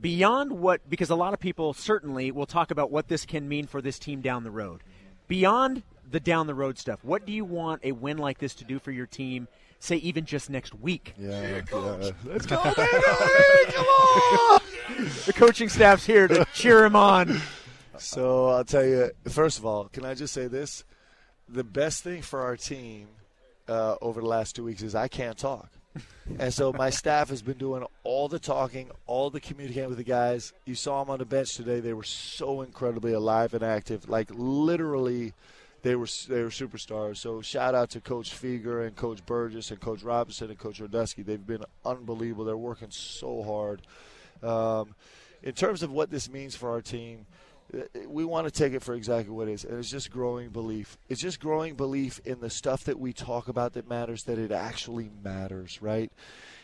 Beyond 0.00 0.52
what, 0.52 0.88
because 0.88 1.10
a 1.10 1.16
lot 1.16 1.34
of 1.34 1.40
people 1.40 1.72
certainly 1.72 2.30
will 2.30 2.46
talk 2.46 2.70
about 2.70 2.92
what 2.92 3.08
this 3.08 3.26
can 3.26 3.48
mean 3.48 3.66
for 3.66 3.82
this 3.82 3.98
team 3.98 4.20
down 4.20 4.44
the 4.44 4.52
road. 4.52 4.82
Beyond 5.26 5.82
the 6.08 6.20
down 6.20 6.46
the 6.46 6.54
road 6.54 6.78
stuff, 6.78 7.00
what 7.02 7.26
do 7.26 7.32
you 7.32 7.44
want 7.44 7.84
a 7.84 7.90
win 7.90 8.18
like 8.18 8.38
this 8.38 8.54
to 8.56 8.64
do 8.64 8.78
for 8.78 8.92
your 8.92 9.06
team? 9.06 9.48
Say 9.82 9.96
even 9.96 10.26
just 10.26 10.50
next 10.50 10.74
week. 10.74 11.14
Yeah, 11.18 11.40
yeah. 11.40 12.10
Let's 12.24 12.44
go, 12.44 12.62
baby! 12.76 13.72
Come 13.72 13.86
on! 13.86 14.60
The 15.24 15.32
coaching 15.34 15.70
staff's 15.70 16.04
here 16.04 16.28
to 16.28 16.44
cheer 16.54 16.84
him 16.84 16.94
on. 16.94 17.40
So 17.96 18.48
I'll 18.48 18.64
tell 18.64 18.84
you. 18.84 19.10
First 19.30 19.58
of 19.58 19.64
all, 19.64 19.88
can 19.88 20.04
I 20.04 20.12
just 20.14 20.34
say 20.34 20.48
this? 20.48 20.84
The 21.48 21.64
best 21.64 22.04
thing 22.04 22.20
for 22.20 22.42
our 22.42 22.58
team 22.58 23.08
uh, 23.68 23.96
over 24.02 24.20
the 24.20 24.26
last 24.26 24.54
two 24.54 24.64
weeks 24.64 24.82
is 24.82 24.94
I 24.94 25.08
can't 25.08 25.38
talk, 25.38 25.70
and 26.38 26.52
so 26.52 26.74
my 26.74 26.90
staff 26.90 27.30
has 27.30 27.40
been 27.40 27.56
doing 27.56 27.84
all 28.04 28.28
the 28.28 28.38
talking, 28.38 28.90
all 29.06 29.30
the 29.30 29.40
communicating 29.40 29.88
with 29.88 29.98
the 29.98 30.04
guys. 30.04 30.52
You 30.66 30.74
saw 30.74 31.02
them 31.02 31.10
on 31.10 31.20
the 31.20 31.24
bench 31.24 31.54
today; 31.54 31.80
they 31.80 31.94
were 31.94 32.04
so 32.04 32.60
incredibly 32.60 33.14
alive 33.14 33.54
and 33.54 33.62
active. 33.62 34.10
Like 34.10 34.28
literally, 34.30 35.32
they 35.82 35.94
were 35.94 36.08
they 36.28 36.42
were 36.42 36.50
superstars. 36.50 37.18
So 37.18 37.40
shout 37.40 37.74
out 37.74 37.90
to 37.90 38.00
Coach 38.00 38.30
Fueger 38.30 38.86
and 38.86 38.94
Coach 38.96 39.24
Burgess 39.24 39.70
and 39.70 39.80
Coach 39.80 40.02
Robinson 40.02 40.50
and 40.50 40.58
Coach 40.58 40.80
Rodesky. 40.80 41.24
They've 41.24 41.44
been 41.44 41.64
unbelievable. 41.84 42.44
They're 42.44 42.56
working 42.56 42.90
so 42.90 43.42
hard. 43.42 43.82
Um, 44.42 44.94
in 45.42 45.52
terms 45.52 45.82
of 45.82 45.90
what 45.90 46.10
this 46.10 46.28
means 46.28 46.54
for 46.54 46.70
our 46.70 46.82
team, 46.82 47.26
uh, 47.74 47.80
we 48.06 48.24
want 48.24 48.46
to 48.46 48.50
take 48.50 48.72
it 48.72 48.82
for 48.82 48.94
exactly 48.94 49.32
what 49.32 49.48
it 49.48 49.52
is, 49.52 49.64
and 49.64 49.78
it's 49.78 49.90
just 49.90 50.10
growing 50.10 50.50
belief. 50.50 50.98
It's 51.08 51.20
just 51.20 51.40
growing 51.40 51.74
belief 51.74 52.20
in 52.24 52.40
the 52.40 52.50
stuff 52.50 52.84
that 52.84 52.98
we 52.98 53.12
talk 53.12 53.48
about 53.48 53.74
that 53.74 53.88
matters, 53.88 54.24
that 54.24 54.38
it 54.38 54.52
actually 54.52 55.10
matters, 55.22 55.80
right? 55.80 56.12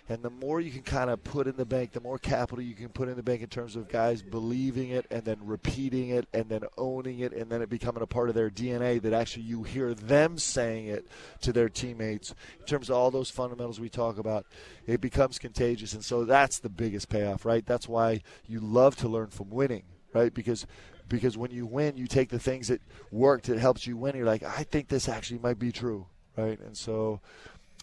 And 0.09 0.23
the 0.23 0.31
more 0.31 0.61
you 0.61 0.71
can 0.71 0.83
kind 0.83 1.11
of 1.11 1.23
put 1.25 1.49
in 1.49 1.57
the 1.57 1.65
bank, 1.65 1.93
the 1.93 2.01
more 2.01 2.19
capital 2.19 2.63
you 2.63 2.75
can 2.75 2.91
put 2.91 3.09
in 3.09 3.17
the 3.17 3.23
bank 3.23 3.43
in 3.43 3.49
terms 3.49 3.75
of 3.75 3.89
guys 3.89 4.23
believing 4.23 4.91
it 4.91 5.07
and 5.11 5.25
then 5.25 5.39
repeating 5.43 6.11
it 6.11 6.29
and 6.33 6.49
then 6.49 6.63
owning 6.79 7.21
it 7.21 7.33
and 7.33 7.51
then 7.51 7.61
it 7.61 7.69
becoming 7.69 8.03
a 8.03 8.07
part 8.07 8.29
of 8.29 8.35
their 8.37 8.49
DNA 8.49 9.03
that 9.03 9.13
actually 9.13 9.43
you 9.43 9.65
hear 9.65 9.95
them 9.95 10.39
saying 10.39 10.87
it 10.87 11.07
to 11.41 11.53
their 11.53 11.69
teammates. 11.69 12.35
In 12.61 12.67
terms 12.67 12.89
of 12.89 12.97
all 12.97 13.11
those 13.11 13.31
fundamentals 13.31 13.81
we 13.81 13.89
talk 13.89 14.19
about, 14.19 14.47
it 14.87 15.01
becomes 15.01 15.39
contagious. 15.41 15.93
And 15.93 16.05
so 16.05 16.25
that's 16.25 16.61
the 16.61 16.69
biggest 16.69 17.09
payoff, 17.09 17.45
right? 17.45 17.67
That's 17.67 17.89
why 17.89 18.23
you 18.47 18.61
love 18.61 18.95
to 18.97 19.09
learn 19.09 19.29
from 19.29 19.51
winning, 19.51 19.85
right? 20.13 20.33
Because 20.33 20.67
because 21.09 21.39
when 21.39 21.51
you 21.51 21.67
win, 21.67 21.97
you 21.97 22.07
take 22.07 22.31
the 22.31 22.39
things 22.39 22.69
that 22.69 22.81
worked, 23.11 23.49
it 23.49 23.59
helps 23.59 23.87
you 23.87 23.97
win. 23.97 24.17
You're 24.17 24.27
like, 24.27 24.43
I 24.43 24.65
think 24.65 24.89
this 24.89 25.09
actually 25.09 25.39
might 25.39 25.59
be 25.59 25.71
true, 25.71 26.07
right? 26.37 26.59
And 26.59 26.77
so 26.77 27.21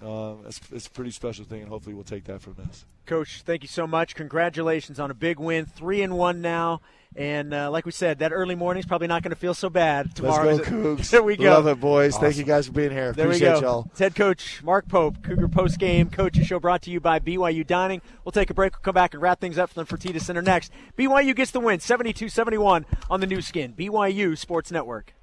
um, 0.06 0.44
it's, 0.48 0.60
it's 0.72 0.88
a 0.88 0.92
pretty 0.92 1.12
special 1.12 1.46
thing, 1.46 1.62
and 1.62 1.70
hopefully 1.70 1.94
we'll 1.96 2.04
take 2.04 2.26
that 2.26 2.42
from 2.42 2.56
this. 2.56 2.86
Coach, 3.06 3.42
thank 3.46 3.64
you 3.64 3.68
so 3.68 3.86
much. 3.86 4.16
Congratulations 4.16 5.00
on 5.00 5.12
a 5.12 5.14
big 5.14 5.40
win, 5.40 5.66
three 5.66 6.02
and 6.02 6.18
one 6.18 6.42
now. 6.42 6.82
And 7.16 7.54
uh, 7.54 7.70
like 7.70 7.86
we 7.86 7.92
said, 7.92 8.20
that 8.20 8.32
early 8.34 8.56
morning 8.56 8.80
is 8.80 8.88
probably 8.88 9.08
not 9.08 9.22
going 9.22 9.30
to 9.30 9.36
feel 9.36 9.54
so 9.54 9.70
bad 9.70 10.16
tomorrow. 10.16 10.56
Let's 10.56 10.68
go, 10.68 10.96
Cougs. 10.96 11.10
There 11.12 11.22
we 11.22 11.36
go. 11.36 11.52
Love 11.52 11.68
it, 11.68 11.80
boys. 11.80 12.14
Awesome. 12.14 12.24
Thank 12.24 12.38
you 12.38 12.44
guys 12.44 12.66
for 12.66 12.74
being 12.74 12.90
here. 12.90 13.12
There 13.12 13.28
Appreciate 13.28 13.54
we 13.56 13.62
go. 13.62 13.68
y'all. 13.68 13.88
It's 13.92 14.00
head 14.00 14.16
coach 14.16 14.64
Mark 14.64 14.88
Pope, 14.88 15.22
Cougar 15.22 15.48
Post 15.50 15.78
Game 15.78 16.10
Coaches 16.10 16.48
Show 16.48 16.60
brought 16.60 16.82
to 16.84 16.92
you 16.92 17.00
by 17.00 17.20
BYU 17.20 17.68
Dining. 17.68 18.02
We'll 18.26 18.32
take 18.32 18.50
a 18.50 18.56
break. 18.56 18.74
We'll 18.74 18.82
come 18.82 18.96
back 18.96 19.14
and 19.14 19.22
wrap 19.22 19.40
things 19.40 19.60
up 19.60 19.70
for 19.70 19.84
the 19.84 19.86
Fertitta 19.86 20.22
Center 20.22 20.42
next. 20.42 20.72
BYU 20.98 21.36
gets 21.36 21.52
the 21.52 21.60
win, 21.60 21.80
72 21.80 22.30
71 22.30 22.86
on 23.12 23.20
the 23.20 23.28
Nu 23.28 23.42
Skin, 23.42 23.74
BYU 23.74 24.36
Sports 24.36 24.72
Network. 24.72 25.14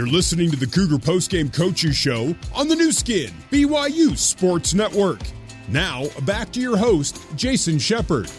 You're 0.00 0.08
listening 0.08 0.50
to 0.50 0.56
the 0.56 0.66
Cougar 0.66 0.96
Postgame 0.96 1.52
Coaches 1.52 1.94
Show 1.94 2.34
on 2.54 2.68
the 2.68 2.74
Nu 2.74 2.90
Skin, 2.90 3.34
BYU 3.50 4.16
Sports 4.16 4.72
Network. 4.72 5.20
Now, 5.68 6.06
back 6.22 6.50
to 6.52 6.60
your 6.60 6.78
host, 6.78 7.22
Jason 7.36 7.78
Shepard. 7.78 8.30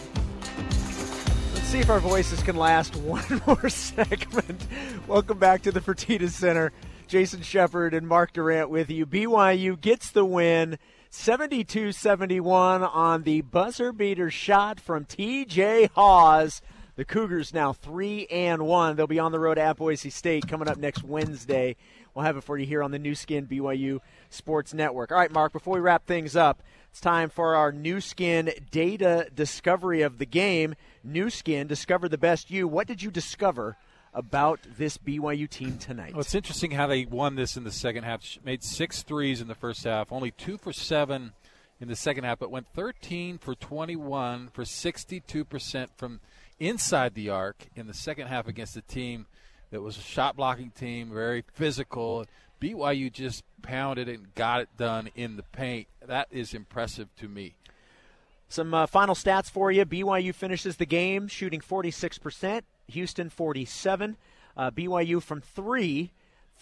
Let's 1.54 1.68
see 1.68 1.78
if 1.78 1.88
our 1.88 2.00
voices 2.00 2.42
can 2.42 2.56
last 2.56 2.96
one 3.04 3.40
more 3.46 3.68
segment. 3.68 4.66
Welcome 5.06 5.38
back 5.38 5.62
to 5.62 5.70
the 5.70 5.78
Fertitta 5.78 6.30
Center. 6.30 6.72
Jason 7.06 7.42
Shepard 7.42 7.94
and 7.94 8.08
Mark 8.08 8.32
Durrant 8.32 8.68
with 8.68 8.90
you. 8.90 9.06
BYU 9.06 9.80
gets 9.80 10.10
the 10.10 10.24
win 10.24 10.80
72 11.10 11.92
71 11.92 12.82
on 12.82 13.22
the 13.22 13.40
buzzer 13.42 13.92
beater 13.92 14.32
shot 14.32 14.80
from 14.80 15.04
TJ 15.04 15.90
Haws. 15.92 16.60
The 16.94 17.06
Cougars 17.06 17.54
now 17.54 17.72
three 17.72 18.26
and 18.26 18.66
one. 18.66 18.96
They'll 18.96 19.06
be 19.06 19.18
on 19.18 19.32
the 19.32 19.40
road 19.40 19.56
at 19.56 19.78
Boise 19.78 20.10
State 20.10 20.46
coming 20.46 20.68
up 20.68 20.76
next 20.76 21.02
Wednesday. 21.02 21.76
We'll 22.14 22.26
have 22.26 22.36
it 22.36 22.44
for 22.44 22.58
you 22.58 22.66
here 22.66 22.82
on 22.82 22.90
the 22.90 22.98
Nu 22.98 23.14
Skin 23.14 23.46
BYU 23.46 24.00
Sports 24.28 24.74
Network. 24.74 25.10
All 25.10 25.16
right, 25.16 25.32
Mark. 25.32 25.54
Before 25.54 25.74
we 25.74 25.80
wrap 25.80 26.06
things 26.06 26.36
up, 26.36 26.62
it's 26.90 27.00
time 27.00 27.30
for 27.30 27.56
our 27.56 27.72
Nu 27.72 28.02
Skin 28.02 28.50
data 28.70 29.30
discovery 29.34 30.02
of 30.02 30.18
the 30.18 30.26
game. 30.26 30.74
Nu 31.02 31.30
Skin, 31.30 31.66
discover 31.66 32.10
the 32.10 32.18
best 32.18 32.50
you. 32.50 32.68
What 32.68 32.86
did 32.86 33.02
you 33.02 33.10
discover? 33.10 33.76
About 34.14 34.60
this 34.76 34.98
BYU 34.98 35.48
team 35.48 35.78
tonight. 35.78 36.12
Well, 36.12 36.20
it's 36.20 36.34
interesting 36.34 36.72
how 36.72 36.86
they 36.86 37.06
won 37.06 37.34
this 37.34 37.56
in 37.56 37.64
the 37.64 37.72
second 37.72 38.04
half. 38.04 38.22
Made 38.44 38.62
six 38.62 39.02
threes 39.02 39.40
in 39.40 39.48
the 39.48 39.54
first 39.54 39.84
half, 39.84 40.12
only 40.12 40.30
two 40.30 40.58
for 40.58 40.70
seven 40.70 41.32
in 41.80 41.88
the 41.88 41.96
second 41.96 42.24
half, 42.24 42.38
but 42.38 42.50
went 42.50 42.66
13 42.74 43.38
for 43.38 43.54
21 43.54 44.48
for 44.52 44.64
62% 44.64 45.88
from 45.96 46.20
inside 46.62 47.14
the 47.14 47.28
arc 47.28 47.66
in 47.74 47.88
the 47.88 47.94
second 47.94 48.28
half 48.28 48.46
against 48.46 48.76
a 48.76 48.82
team 48.82 49.26
that 49.70 49.82
was 49.82 49.98
a 49.98 50.02
shot 50.02 50.36
blocking 50.36 50.70
team, 50.70 51.10
very 51.12 51.44
physical. 51.52 52.24
BYU 52.60 53.12
just 53.12 53.42
pounded 53.62 54.08
and 54.08 54.32
got 54.36 54.60
it 54.60 54.68
done 54.78 55.10
in 55.16 55.36
the 55.36 55.42
paint. 55.42 55.88
That 56.06 56.28
is 56.30 56.54
impressive 56.54 57.08
to 57.16 57.28
me. 57.28 57.56
Some 58.48 58.72
uh, 58.74 58.86
final 58.86 59.16
stats 59.16 59.50
for 59.50 59.72
you. 59.72 59.84
BYU 59.84 60.32
finishes 60.32 60.76
the 60.76 60.86
game 60.86 61.26
shooting 61.26 61.60
46%, 61.60 62.62
Houston 62.88 63.28
47. 63.28 64.16
Uh, 64.56 64.70
BYU 64.70 65.20
from 65.20 65.40
three 65.40 66.12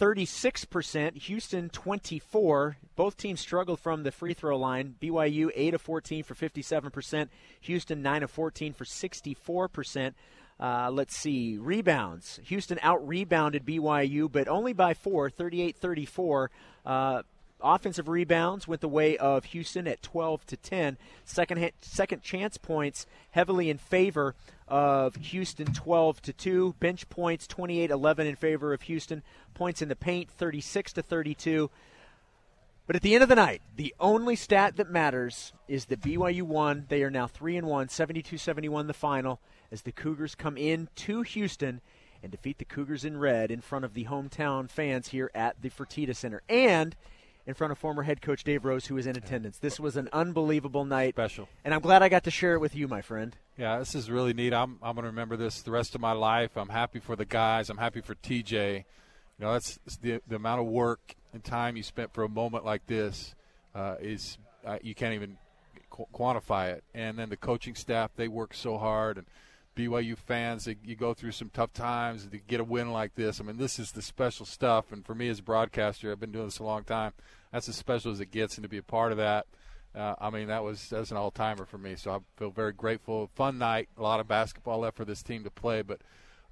36%, 0.00 1.18
Houston 1.24 1.68
24. 1.68 2.78
Both 2.96 3.18
teams 3.18 3.38
struggled 3.38 3.80
from 3.80 4.02
the 4.02 4.10
free 4.10 4.32
throw 4.32 4.56
line. 4.56 4.94
BYU 4.98 5.50
8 5.54 5.74
of 5.74 5.82
14 5.82 6.22
for 6.24 6.34
57%, 6.34 7.28
Houston 7.60 8.00
9 8.00 8.22
of 8.22 8.30
14 8.30 8.72
for 8.72 8.84
64%. 8.84 10.14
Uh, 10.58 10.90
let's 10.90 11.14
see, 11.14 11.58
rebounds. 11.58 12.40
Houston 12.44 12.78
out 12.82 13.06
rebounded 13.06 13.66
BYU, 13.66 14.30
but 14.30 14.48
only 14.48 14.72
by 14.72 14.94
four, 14.94 15.28
38 15.28 15.76
34. 15.76 16.50
Uh, 16.84 17.22
offensive 17.62 18.08
rebounds 18.08 18.66
went 18.66 18.80
the 18.80 18.88
way 18.88 19.16
of 19.16 19.46
Houston 19.46 19.86
at 19.86 20.02
12 20.02 20.46
to 20.46 20.56
10. 20.56 20.98
Second, 21.24 21.70
second 21.80 22.22
chance 22.22 22.56
points 22.56 23.06
heavily 23.30 23.70
in 23.70 23.78
favor 23.78 24.34
of 24.68 25.16
Houston 25.16 25.72
12 25.72 26.22
to 26.22 26.32
2. 26.32 26.74
Bench 26.80 27.08
points 27.08 27.46
28-11 27.46 28.26
in 28.26 28.36
favor 28.36 28.72
of 28.72 28.82
Houston. 28.82 29.22
Points 29.54 29.82
in 29.82 29.88
the 29.88 29.96
paint 29.96 30.30
36 30.30 30.92
to 30.94 31.02
32. 31.02 31.70
But 32.86 32.96
at 32.96 33.02
the 33.02 33.14
end 33.14 33.22
of 33.22 33.28
the 33.28 33.36
night, 33.36 33.62
the 33.76 33.94
only 34.00 34.34
stat 34.34 34.76
that 34.76 34.90
matters 34.90 35.52
is 35.68 35.84
that 35.86 36.00
BYU 36.00 36.42
won. 36.42 36.86
They 36.88 37.04
are 37.04 37.10
now 37.10 37.28
3 37.28 37.56
and 37.56 37.66
1, 37.68 37.86
72-71 37.86 38.86
the 38.88 38.92
final 38.92 39.40
as 39.70 39.82
the 39.82 39.92
Cougars 39.92 40.34
come 40.34 40.56
in 40.56 40.88
to 40.96 41.22
Houston 41.22 41.80
and 42.22 42.32
defeat 42.32 42.58
the 42.58 42.64
Cougars 42.64 43.04
in 43.04 43.18
red 43.18 43.50
in 43.50 43.60
front 43.60 43.84
of 43.84 43.94
the 43.94 44.06
hometown 44.06 44.68
fans 44.68 45.08
here 45.08 45.30
at 45.34 45.62
the 45.62 45.70
Fertitta 45.70 46.14
Center. 46.14 46.42
And 46.48 46.96
in 47.50 47.54
front 47.54 47.72
of 47.72 47.78
former 47.78 48.04
head 48.04 48.22
coach 48.22 48.44
Dave 48.44 48.64
Rose, 48.64 48.86
who 48.86 48.94
was 48.94 49.06
in 49.06 49.16
attendance. 49.16 49.58
This 49.58 49.78
was 49.78 49.96
an 49.96 50.08
unbelievable 50.12 50.84
night. 50.84 51.14
Special. 51.14 51.48
And 51.64 51.74
I'm 51.74 51.80
glad 51.80 52.02
I 52.02 52.08
got 52.08 52.24
to 52.24 52.30
share 52.30 52.54
it 52.54 52.60
with 52.60 52.74
you, 52.74 52.88
my 52.88 53.02
friend. 53.02 53.36
Yeah, 53.58 53.78
this 53.78 53.94
is 53.94 54.10
really 54.10 54.32
neat. 54.32 54.54
I'm, 54.54 54.78
I'm 54.82 54.94
going 54.94 55.02
to 55.02 55.10
remember 55.10 55.36
this 55.36 55.60
the 55.60 55.72
rest 55.72 55.94
of 55.94 56.00
my 56.00 56.12
life. 56.12 56.56
I'm 56.56 56.68
happy 56.68 57.00
for 57.00 57.16
the 57.16 57.26
guys. 57.26 57.68
I'm 57.68 57.76
happy 57.76 58.00
for 58.00 58.14
TJ. 58.14 58.76
You 58.76 58.84
know, 59.44 59.52
that's 59.52 59.78
the, 60.00 60.22
the 60.26 60.36
amount 60.36 60.60
of 60.60 60.68
work 60.68 61.14
and 61.32 61.42
time 61.42 61.76
you 61.76 61.82
spent 61.82 62.14
for 62.14 62.24
a 62.24 62.28
moment 62.28 62.64
like 62.64 62.86
this 62.86 63.34
uh, 63.74 63.96
is 64.00 64.38
uh, 64.64 64.78
you 64.82 64.94
can't 64.94 65.14
even 65.14 65.36
qu- 65.90 66.06
quantify 66.14 66.70
it. 66.70 66.84
And 66.94 67.18
then 67.18 67.30
the 67.30 67.36
coaching 67.36 67.74
staff, 67.74 68.12
they 68.16 68.28
work 68.28 68.54
so 68.54 68.78
hard. 68.78 69.18
And 69.18 69.26
BYU 69.88 70.16
fans, 70.16 70.64
they, 70.64 70.76
you 70.84 70.96
go 70.96 71.14
through 71.14 71.32
some 71.32 71.50
tough 71.50 71.72
times 71.72 72.26
to 72.26 72.38
get 72.38 72.60
a 72.60 72.64
win 72.64 72.92
like 72.92 73.14
this. 73.14 73.40
I 73.40 73.44
mean, 73.44 73.56
this 73.56 73.78
is 73.78 73.92
the 73.92 74.02
special 74.02 74.44
stuff. 74.44 74.92
And 74.92 75.04
for 75.04 75.14
me 75.14 75.28
as 75.28 75.38
a 75.38 75.42
broadcaster, 75.42 76.10
I've 76.10 76.20
been 76.20 76.32
doing 76.32 76.46
this 76.46 76.58
a 76.58 76.64
long 76.64 76.84
time. 76.84 77.12
That's 77.52 77.68
as 77.68 77.76
special 77.76 78.12
as 78.12 78.20
it 78.20 78.30
gets, 78.30 78.56
and 78.56 78.62
to 78.62 78.68
be 78.68 78.78
a 78.78 78.82
part 78.82 79.10
of 79.10 79.18
that, 79.18 79.46
uh, 79.94 80.14
I 80.20 80.30
mean, 80.30 80.48
that 80.48 80.62
was 80.62 80.88
that's 80.88 81.10
an 81.10 81.16
all 81.16 81.32
timer 81.32 81.64
for 81.64 81.78
me. 81.78 81.96
So 81.96 82.12
I 82.12 82.18
feel 82.36 82.50
very 82.50 82.72
grateful. 82.72 83.28
Fun 83.34 83.58
night, 83.58 83.88
a 83.98 84.02
lot 84.02 84.20
of 84.20 84.28
basketball 84.28 84.80
left 84.80 84.96
for 84.96 85.04
this 85.04 85.22
team 85.22 85.42
to 85.44 85.50
play, 85.50 85.82
but 85.82 86.00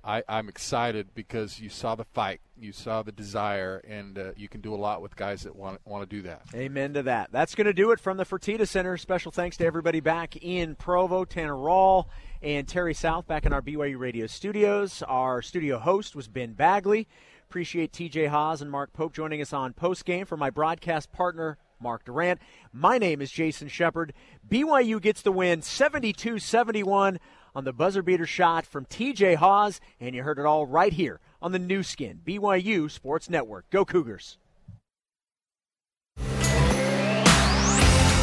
I, 0.09 0.23
am 0.39 0.49
excited 0.49 1.09
because 1.15 1.61
you 1.61 1.69
saw 1.69 1.95
the 1.95 2.05
fight, 2.05 2.41
you 2.59 2.73
saw 2.73 3.03
the 3.03 3.13
desire, 3.13 3.83
and 3.87 4.19
uh, 4.19 4.31
you 4.39 4.49
can 4.49 4.63
do 4.63 4.75
a 4.75 4.77
lot 4.77 5.03
with 5.03 5.15
guys 5.15 5.43
that 5.43 5.55
want 5.55 5.81
want 5.85 6.09
to 6.09 6.17
do 6.17 6.23
that. 6.23 6.43
Amen 6.55 6.95
to 6.95 7.03
that. 7.03 7.31
That's 7.31 7.55
going 7.55 7.67
to 7.67 7.75
do 7.75 7.91
it 7.91 8.01
from 8.01 8.17
the 8.17 8.25
Fertitta 8.25 8.67
Center. 8.67 8.97
Special 8.97 9.31
thanks 9.31 9.59
to 9.59 9.67
everybody 9.67 10.01
back 10.01 10.35
in 10.37 10.77
Provo, 10.77 11.27
Tanner 11.27 11.55
Rawl 11.55 12.07
and 12.41 12.67
Terry 12.67 12.95
South 12.95 13.27
back 13.27 13.45
in 13.45 13.53
our 13.53 13.61
BYU 13.61 13.99
Radio 13.99 14.27
studios. 14.27 15.03
Our 15.03 15.43
studio 15.43 15.79
host 15.79 16.17
was 16.17 16.27
Ben 16.27 16.55
Bagley. 16.55 17.07
Appreciate 17.51 17.93
TJ 17.93 18.29
Haws 18.29 18.63
and 18.63 18.71
Mark 18.71 18.95
Pope 18.95 19.13
joining 19.13 19.43
us 19.43 19.53
on 19.53 19.75
post 19.75 20.07
game 20.07 20.25
for 20.25 20.39
my 20.39 20.49
broadcast 20.49 21.13
partner 21.13 21.59
Mark 21.81 22.05
Durrant. 22.05 22.41
My 22.73 22.99
name 22.99 23.21
is 23.21 23.31
Jason 23.31 23.69
Shepard. 23.69 24.13
BYU 24.49 25.01
gets 25.01 25.23
the 25.23 25.33
win 25.33 25.63
72 25.63 26.39
71 26.39 27.19
on 27.55 27.65
the 27.65 27.73
buzzer 27.73 28.03
beater 28.03 28.27
shot 28.27 28.67
from 28.67 28.85
TJ 28.87 29.37
Haws, 29.37 29.81
and 30.01 30.15
you 30.15 30.23
heard 30.23 30.39
it 30.39 30.47
all 30.47 30.67
right 30.67 30.93
here 30.93 31.21
on 31.41 31.53
the 31.53 31.59
Nu 31.59 31.83
Skin, 31.83 32.21
BYU 32.25 32.91
Sports 32.91 33.31
Network. 33.31 33.69
Go 33.71 33.85
Cougars. 33.85 34.39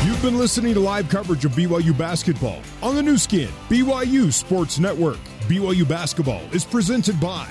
You've 0.05 0.21
been 0.21 0.38
listening 0.38 0.73
to 0.75 0.79
live 0.79 1.09
coverage 1.09 1.45
of 1.45 1.51
BYU 1.53 1.97
basketball 1.97 2.61
on 2.83 2.95
the 2.95 3.01
Nu 3.01 3.17
Skin, 3.17 3.49
BYU 3.69 4.31
Sports 4.31 4.79
Network. 4.79 5.19
BYU 5.47 5.88
basketball 5.88 6.41
is 6.53 6.63
presented 6.63 7.19
by 7.19 7.47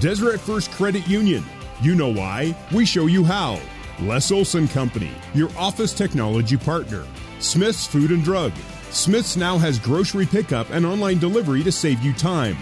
Deseret 0.00 0.40
First 0.40 0.70
Credit 0.70 1.06
Union. 1.06 1.44
You 1.82 1.94
know 1.94 2.12
why, 2.12 2.56
we 2.72 2.84
show 2.84 3.06
you 3.06 3.24
how. 3.24 3.60
Les 4.00 4.30
Olson 4.30 4.68
Company, 4.68 5.10
your 5.34 5.50
office 5.58 5.92
technology 5.92 6.56
partner. 6.56 7.04
Smith's 7.40 7.86
Food 7.86 8.10
and 8.10 8.24
Drug. 8.24 8.52
Smith's 8.90 9.36
now 9.36 9.58
has 9.58 9.78
grocery 9.78 10.24
pickup 10.26 10.70
and 10.70 10.86
online 10.86 11.18
delivery 11.18 11.62
to 11.62 11.70
save 11.70 12.00
you 12.02 12.12
time. 12.14 12.56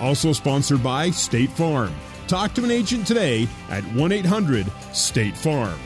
Also 0.00 0.32
sponsored 0.32 0.82
by 0.82 1.10
State 1.10 1.50
Farm. 1.50 1.92
Talk 2.28 2.54
to 2.54 2.64
an 2.64 2.70
agent 2.70 3.06
today 3.06 3.48
at 3.70 3.82
1 3.94 4.12
800 4.12 4.66
State 4.92 5.36
Farm. 5.36 5.78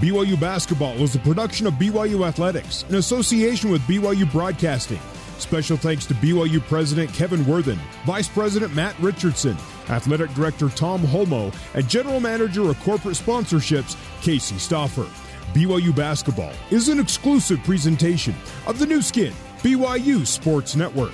BYU 0.00 0.38
Basketball 0.38 0.94
is 0.96 1.14
a 1.14 1.20
production 1.20 1.66
of 1.66 1.74
BYU 1.74 2.26
Athletics 2.26 2.84
in 2.88 2.96
association 2.96 3.70
with 3.70 3.80
BYU 3.82 4.30
Broadcasting. 4.30 5.00
Special 5.38 5.76
thanks 5.76 6.06
to 6.06 6.14
BYU 6.14 6.60
President 6.62 7.12
Kevin 7.12 7.46
Worthen, 7.46 7.78
Vice 8.04 8.28
President 8.28 8.74
Matt 8.74 8.98
Richardson, 8.98 9.56
Athletic 9.88 10.32
Director 10.34 10.68
Tom 10.70 11.02
Holmoe, 11.02 11.54
and 11.74 11.88
General 11.88 12.20
Manager 12.20 12.68
of 12.68 12.80
Corporate 12.80 13.16
Sponsorships 13.16 13.96
Casey 14.22 14.56
Stoffer. 14.56 15.08
BYU 15.52 15.94
Basketball 15.94 16.52
is 16.70 16.88
an 16.88 17.00
exclusive 17.00 17.62
presentation 17.62 18.34
of 18.66 18.78
the 18.78 18.86
Nu 18.86 19.00
Skin, 19.00 19.32
BYU 19.62 20.26
Sports 20.26 20.76
Network. 20.76 21.12